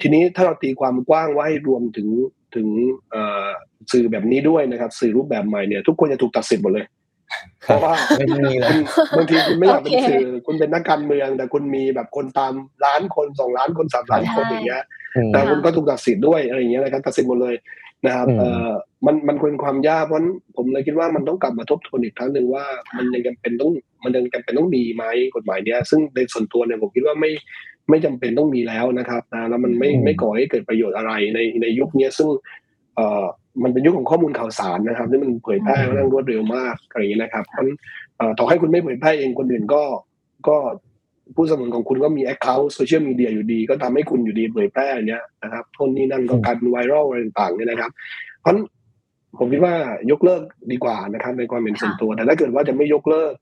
[0.01, 2.07] ทีนี้ถ้าเราตีความกว้างว่าให้รวมถึง
[2.55, 2.67] ถึง
[3.91, 6.85] สื่อแบบนี้ด้วยนะครับ สื่อรูปแบบใหม่เนี่ยทุกคนจะถูกตัดสิทธิ์หมดเลย
[7.63, 8.77] เพราะว่าไม่ต้องมีเลย
[9.17, 12.53] บางทีคุณไม่อยากเป็นโอเคสื่อคุณเป็นนักการเมือง แต่คุณมีแบบคนตาม
[12.85, 14.83] ล้านคนสองล้านคนสามล้านคนใช่อย่างเงี้ย
[15.15, 17.55] อืมแต่คุณก็ถูกตัดสินด้วยอะไรอย่างเงี้ยนะครับตัดสินหมดเลย
[18.05, 18.71] นะครับอืมเอ่อ
[19.05, 22.65] มันมันเป็นความยากเพราะฉะนั้นผมเลยคิดว่ามันต้องกลับมาทบทวนอีกครั้งหนึ่งว่า
[22.97, 23.71] มันยังจำเป็นต้อง
[24.03, 25.03] มันยังจำเป็นต้องมีไหม
[25.35, 27.31] กฎหมายเนี้ยซึ่งในส่วนตัวเนี่ยผมคิดว่าไม่
[27.89, 32.29] ไม่จำเป็นต้องมีแล้วนะครับนะแล้วมันไม่อืมไม่ก่อให้เกิดประโยชน์อะไรในในยุคเนี้ยซึ่ง
[32.95, 33.23] เอ่อ
[33.63, 37.77] มันเป็นยุคของข้อมูลข่าวสารนะครับที่มันเผยแพร่ค่อนข้างรวดเร็วมากอะไรอย่างนี้นะครับเพราะฉะนั้น
[38.17, 39.83] เอ่อต่อให้คุณไม่เผยแพร่เองคนอื่นก็
[40.47, 40.57] ก็
[41.35, 47.91] ผู้สนับสนุนของคุณก็มี account โซเชียลมีเดียอยู่ดี ก็ทำให้คุณอยู่ดีเผยแพร่อันเนี้ยนะครับโทนนี้นั่นก็กลายเป็นไวรัลอะไรต่างๆเนี่ยนะครับ
[48.41, 48.65] เพราะฉะนั้น
[49.37, 49.75] ผมคิดว่า
[50.11, 53.33] ยกเลิกดีกว่านะครับในความเป็นส่วนตัว แต่ถ้าเกิดว่าจะไม่ยกเลิก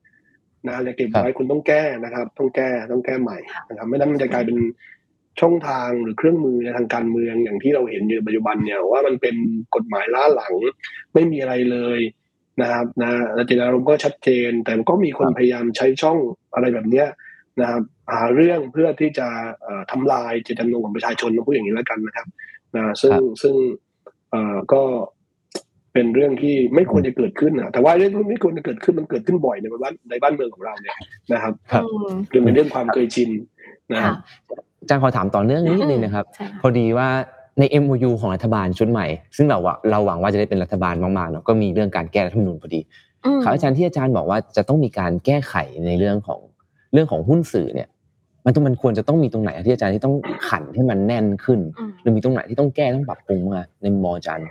[0.67, 3.37] นะจะเก็บไว้คุณต้องแก้นะครับ ต้องแก้ต้องแก้ใหม่
[3.69, 4.57] นะครับไม่นั้นมันจะกลายเป็น
[5.41, 9.35] ช่องทางหรือเครื่องมือในทางการเมืองอย่างที่เราเห็นอยู่ปัจจุบันเนี่ยว่ามันเป็น
[9.75, 10.53] กฎหมายล้าหลัง
[11.13, 11.99] ไม่มีอะไรเลย
[12.61, 13.11] นะครับนะ
[13.45, 16.17] เจตนารมณ์ก็ชัดเจน แต่ก็มีคนพยายามใช้ช่อง
[16.53, 17.07] อะไรแบบเนี้ย
[17.61, 17.81] นะครับ
[18.13, 19.27] หาเรื่องเพื่อที่จะ
[19.63, 22.27] เอ่อทำลายเจตจำนงของประชาชนนะพูดอย่างนี้แล้วกันนะครับ
[22.75, 23.55] นะซึ่งซึ่ง
[24.31, 24.81] เอ่อก็
[25.93, 30.97] เป็นเรื่องที่ไม่ควรจะเกิดขึ้นนะแต่ว่าเรื่องที่ไม่ควรจะเกิดขึ้นมันเกิดขึ้นบ่อยในบ้านในบ้านเมืองของเราเนี่ย
[31.33, 33.29] นะครับครับอืมเรื่องเป็นเรื่องความเคยชิน
[33.93, 34.15] นะคค่ะรับ
[34.81, 37.07] อาจารย์ขอถามต่อเนื่องนิดนึงนะครับใช่ค่ะพอดีว่า
[37.59, 39.05] ใน MOU ของรัฐบาลชุดใหม่
[39.37, 42.81] ซึ่งเราอะเราหวังว่าจะได้เป็นรัฐบาลมากๆเนาะก็มีเรื่องการแก้รัฐธรรมนูญพอดี
[43.25, 46.39] อืมครับอาจารย์ที่อาจารย์บอกว่าจะต้องมีการแก้ไขในเรื่องของ
[46.93, 47.89] เรื่องของหุ้นสื่อเนี่ย
[48.45, 50.15] มันต้องมันควรจะต้องมีตรงไหนที่อาจารย์ที่ต้อง
[50.49, 54.47] ขันให้มันแน่นขึ้นอืมหรือมีตรงไหนที่ต้องแก้ต้องปรับปรุงมาในมุมมองอาจารย์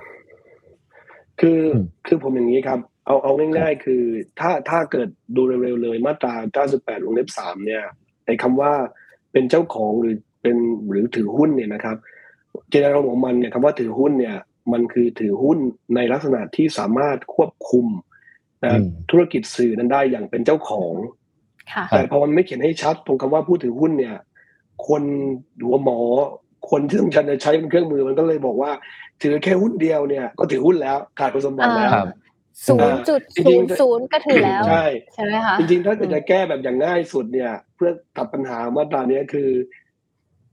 [1.40, 4.02] คืออมคือผมอย่างนี้ครับ เอาเอาง่ายๆ คือ
[4.40, 6.34] ถ้าถ้าเกิดดูเร็วๆเลยมาตรา
[6.70, 7.82] 98 วงเล็บ 3 เนี่ย
[8.26, 8.72] ไอ้คำว่า
[9.32, 10.56] เป็นเจ้าของหรือเป็น
[10.88, 11.96] หรือถือหุ้นเนี่ยนะครับ
[12.68, 14.36] เจตนารมณ์ของมันเนี่ยคำว่าถือหุ้นเนี่ย
[14.72, 15.58] มันคือถือหุ้น
[15.94, 17.86] ในลักษณะที่สามารถควบคุม
[18.64, 20.94] นะอืมธุรกิจสื่อนั้นได้อย่างเป็นเจ้าของ
[21.72, 24.16] ค่ะแต่พอมันไม่เขียนให้ชัดตรงคำว่าผู้ถือหุ้นเนี่ย
[24.86, 25.02] คน
[25.64, 25.98] หัวหมอ
[26.70, 28.70] คนที่ต้องการจะใช้เป็นเครื่องมือมันก็เลยบอกว่า
[29.22, 32.06] ถือแค่หุ้นเดียวเนี่ยก็ถือหุ้นแล้วขาดคุณสมบัติแล้วครับ
[32.68, 39.50] ศูนย์จุดจริศูงนย์ๆศูนย์ก็ถือแล้วใช่ใช่ไหมคะจริงๆถ้าเกิดจะแก้แบบอย่างง่ายสุดเนี่ย เพื่อตัดปัญหามาตราเนี้ยคือ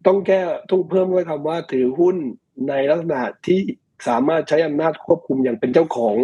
[0.07, 2.15] ต้องแก้ต้องเพิ่มด้วยคำว่าถือหุ้น
[2.70, 3.59] ในลักษณะที่
[4.07, 6.15] สามารถใช้อำนาจควบคุมอย่างเป็นเจ้าของ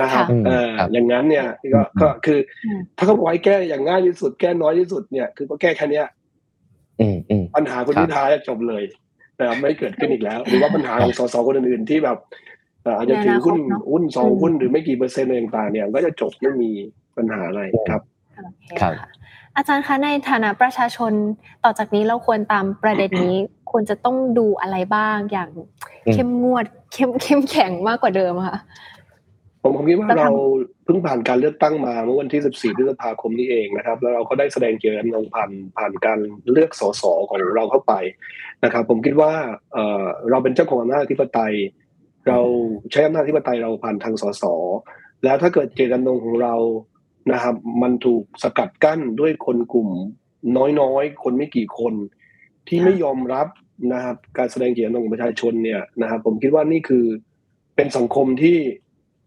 [0.00, 6.06] นะครับค่ะเอ่อครับอย่างนั้นเนี่ยก็อืมก็คืออืมถ้าเขาบอกให้แก้อย่างง่ายที่สุดแก้น้อยที่สุดเนี่ย คือก็แก้แค่เนี้ย
[7.00, 8.82] อืมอืมปัญหาคุณครับพิธาจะจบเลย
[9.38, 12.18] นะครับไม่เกิดขึ้นอีกแล้ว หรือว่าปัญหาของสสคนอื่นๆที่แบบ
[12.82, 16.70] เอ่ออาจจะถือหุ้นในอนาคตเนอะหุ้นสองอืมหุ้นหรือไม่กี่เปอร์เซ็นต์อะไรต่างๆเนี่ยก็จะจบไม่มี
[17.16, 18.02] ปัญหาอะไรครับ
[18.36, 19.08] โอเคครับค่ะ
[19.56, 21.12] อาจารย์คะในฐานะประชาชน
[21.64, 23.36] ต่อจากนี้เราควรตามประเด็นนี้
[23.70, 25.48] ควรจะต้องดูอะไรบ้างอย่าง
[26.06, 28.58] อืมเข้มงวดเข้มเข้มแข็งมากกว่าเดิมค่ะ
[29.68, 30.32] ผมผมคิดว่าแล้วทำเรา
[30.84, 32.40] เพิ่งผ่านการเลือกตั้งมาเมื่อวันที่
[32.72, 36.18] 14 พฤษภาคมนี้เองนะครับ แล้วเราก็ได้แสดงเจตจำนงผ่านผ่านการ
[36.52, 37.94] เลือกสสของเราเข้าไป
[38.64, 39.32] นะครับ ผมคิดว่า
[39.72, 41.54] เอ่อเราเป็นเจ้าของอำนาจอธิปไตย
[42.28, 42.38] เรา
[42.92, 44.44] ใช้อำนาจอธิปไตยเราผ่านทางสส
[45.24, 46.54] แล้วถ้าเกิดเจตจำนงของเรา
[47.32, 49.88] นะครับ มันถูกสกัดกั้นด้วยคนกลุ่ม
[50.80, 51.94] น้อยๆ คนไม่กี่คน
[52.68, 53.48] ที่ไม่ยอมรับ
[53.92, 57.04] นะครับ การแสดงเจตจำนงของประชาชนเนี่ยนะครับ ผมคิดว่านี่คือ
[57.76, 58.58] เป็นสังคมที่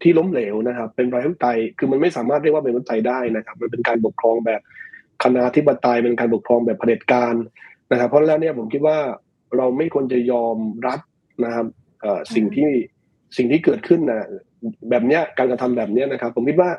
[0.02, 4.60] ที่ล้มเหลวนะครับ เป็นประชาธิปไตยคือมันไม่สามารถเรียกว่าเป็นประชาธิปไตยได้นะครับ มันเป็นการปกครองแบบ
[5.22, 7.34] คณาธิปไตยเป็นการปกครองแบบเผด็จการ
[7.92, 8.98] นะครับ เพราะฉะนั้นเนี่ยผมคิดว่า
[9.56, 11.00] เราไม่ควรจะยอมรับ
[11.44, 11.66] นะครับ
[12.00, 12.70] เอ่อสิ่งที่
[13.36, 14.26] สิ่งที่เกิดขึ้นนะ
[14.90, 16.70] แบบเนี้ยการกระทำแบบเนี้ยนะครับ ผมคิดว่า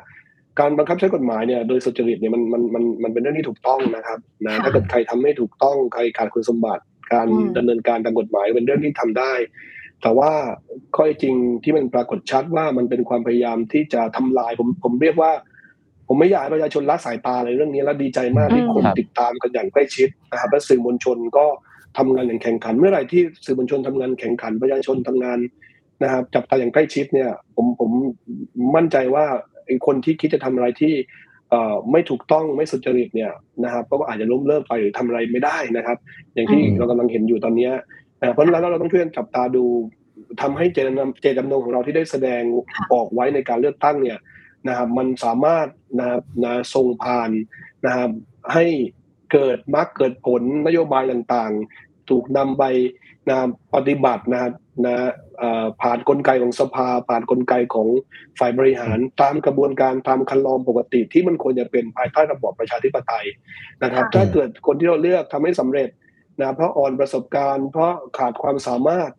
[0.60, 9.32] การบังคับใช้กฎหมายเนี่ยโดยสุจริตเนี่ยมันมันมันมันเป็นเรื่องที่ถูกต้องนะครับนะค่ะถ้าเกิดใครทำไม่ถูกต้องใครขาดคุณสมบัติ การอืมดำเนินการตามกฎหมายเป็นเรื่องที่ทำได้
[10.04, 10.32] แต่ว่า
[10.94, 11.34] ข้อเท็จจริง
[11.64, 15.30] ที่มันปรากฏชัดว่ามันเป็นความพยายามที่จะทำลายผมผมเรียกว่า
[16.08, 21.46] ผมไม่อยากให้ประชาชนละสายตาในเรื่องนี้และดีใจมากที่อืมคนครับติดตามกันอย่างใกล้ชิดนะครับและสื่อมวลชนก็
[21.98, 25.38] ทำงานอย่างแข่งขัน เมื่อไหร่ที่สื่อมวลชนทำงานแข่งขันประชาชนทำงาน
[26.02, 27.90] นะครับจับตาอย่างใกล้ชิดเนี่ย ผมผม
[28.76, 29.24] มั่นใจว่า
[29.66, 30.94] ไอ้คนที่คิดจะทำอะไรที่
[31.50, 33.32] เอ่อไม่ถูกต้องไม่สุจริตเนี่ย
[33.64, 35.98] นะครับก็อาจจะล้มเลิกไปหรือทำอะไรไม่ได้นะครับ
[36.34, 37.82] อย่างที่อืมเรากำลังเห็นอยู่ตอนเนี้ยนะ
[38.32, 39.64] เพราะฉะนั้นแล้วเราต้องช่วยกันจับตาดู
[40.42, 42.42] ทำให้เจตนำเจตจำนงของเราที่ได้แสดง
[42.92, 44.18] ออกไว้ในการเลือกตั้งเนี่ย
[44.68, 45.66] นะครับมันสามารถ
[45.98, 47.30] นะครับนะส่งผ่าน
[47.86, 48.10] นะครับ
[48.52, 48.64] ให้
[49.32, 52.64] เกิดมรรคเกิดผลนโยบายต่างๆ ถูกนำไป
[53.28, 53.36] นะ
[53.74, 54.52] ปฏิบัตินะครับ
[54.86, 54.94] นะ
[55.38, 57.88] เอ่อผ่านกลไกของสภา ผ่านกลไกของ
[58.38, 63.26] ฝ่ายบริหาร ตามกระบวนการตามคันลองปกติที่มันควรจะเป็นภายใต้ระบอบประชาธิปไตย
[63.82, 65.88] นะครับค่ะถ้าเกิดคนที่เราเลือกทำให้สำเร็จ
[66.40, 69.10] นะเพราะอ่อนประสบการณ์ เพราะขาดความสามารถ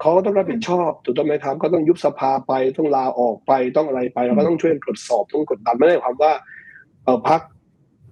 [0.00, 6.32] เขาต้องรับผิดชอบถูกต้องไหมครับก็ต้องยุบสภาไปต้องลาออกไปต้องอะไรไปเราก็ต้องช่วยกันตรวจสอบต้องกดดันไม่ได้ความว่า
[7.04, 7.40] เออพัก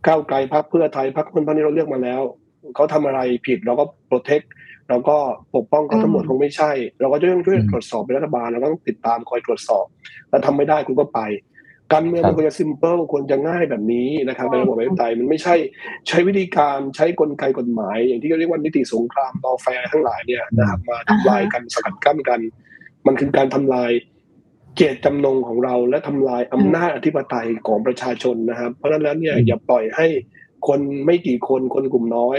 [0.07, 2.23] ก้าวไกลพักเพื่อไทยพักคนพักนี้เราเลือกมาแล้ว
[2.75, 4.41] เขาทำอะไรผิดเราก็โปรเทค
[4.89, 5.17] เราก็
[5.55, 9.85] ปกป้องเขาทั้งหมดคงไม่ใช่ เราก็จะต้องช่วยตรวจสอบเป็นรัฐบาลเราก็ต้องติดตามคอยตรวจสอบ
[10.31, 11.21] แล้วทำไม่ได้คุณก็ไป
[11.93, 15.55] การเมืองมันควรจะ simple ควรจะง่ายแบบนี้นะครับในระบบประชาธิปไตยมันไม่ใช่
[16.09, 22.41] ใช้วิธีการใช้กลไกกฎหมาย อย่างที่เรียกว่านิติสงคราม lawfare ทั้งหลายเนี่ยนะครับมาทำลายกันสกัดกั้นกัน
[23.07, 23.91] มันคือการทำลาย
[24.77, 30.07] เจตจำนงของเราและทำลายอำนาจอธิปไตยของประชาชนนะครับ เพราะฉะนั้นเนี่ยอย่าปล่อยให้
[30.69, 32.39] คนไม่กี่คนคนกลุ่มน้อย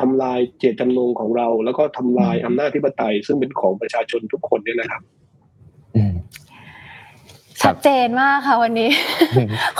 [0.00, 5.17] ทำลายเจตจำนงของเรา แล้วก็ทำลายอำนาจอธิปไตย ซึ่งเป็นของประชาชนทุกคนเนี่ยนะครับอืม
[7.62, 8.90] ชัดเจนมากค่ะวันนี้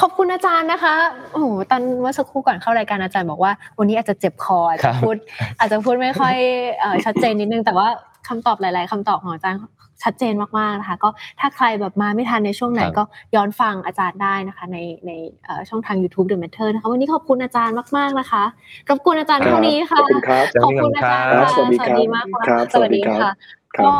[0.00, 0.94] ขอบคุณอาจารย์นะคะ
[1.32, 5.16] โอ้โหตอนเมื่อสักครู่ก่อนเข้ารายการอาจารย์บอกว่า วันนี้อาจจะเจ็บคออาจครัจะบพูด
[5.58, 6.36] อาจจะพูดไม่ค่อย
[6.80, 7.88] เอ่อชัดเจนนิดนึงแต่ว่า
[8.28, 9.60] คำตอบหลาย ๆคำตอบของอาจารย์
[10.04, 11.08] ชัดเจนมากๆนะคะก็
[11.40, 13.02] ถ้าใครแบบมาไม่ทันในช่วงไหนครับก็
[13.34, 15.10] ย้อนฟังอาจารย์ได้นะคะ ในใน
[15.44, 18.44] เอ่อช่องทาง YouTube The Matter นะคะวันนี้ขอบคุณอาจารย์มากๆนะคะ
[18.88, 23.32] รบกวนอาจารย์เท่านี้ขค่ะอบคุณครับขอบคุณอาจารย์ครัค่ะบสวัสดีครับมากค่ะครับสวัสดีสวัสดีครัค่ะบ
[23.67, 23.92] ครับก็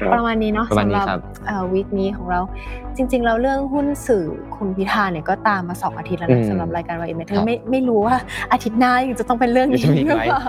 [0.00, 2.40] ครับประมาณนี้เนาะประมาณนี้ครับสำหรับเอ่อ week นี้ของเรา
[2.96, 4.24] จริงๆแล้วเรื่องหุ้นสื่อ
[4.56, 8.16] คุณพิธาเนี่ยก็ตามมาสองอาทิตย์แล้วอืมนะสำหรับรายการ Why It Matter ครับไม่ไม่รู้ว่า
[8.52, 10.44] อาทิตย์หน้ายังจะต้องเป็นเรื่องนี้จะมีอีกหรือไหมเปล่า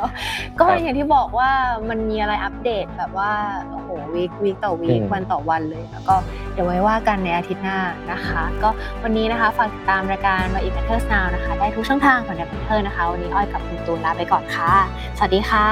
[0.60, 1.50] ก็ครับอย่างที่บอกว่า
[1.90, 3.32] มันมีอะไรอัปเดตแบบว่า
[3.70, 6.16] โอ้โห week week ต่อ week อืมวันต่อวันเลยแล้วก็
[6.54, 7.78] เดี๋ยวไว้ว่ากันในอาทิตย์หน้า
[8.12, 8.70] นะคะ ก็
[9.04, 14.74] วันนี้นะคะฝากติดตามรายการ Why It Matter Now นะคะ ได้ทุกช่องทางของ The MATTER นะคะ วันนี้อ้อยกับคุณตูนลาไปก่อนค่ะ
[15.18, 15.68] สวัสดีค่ะ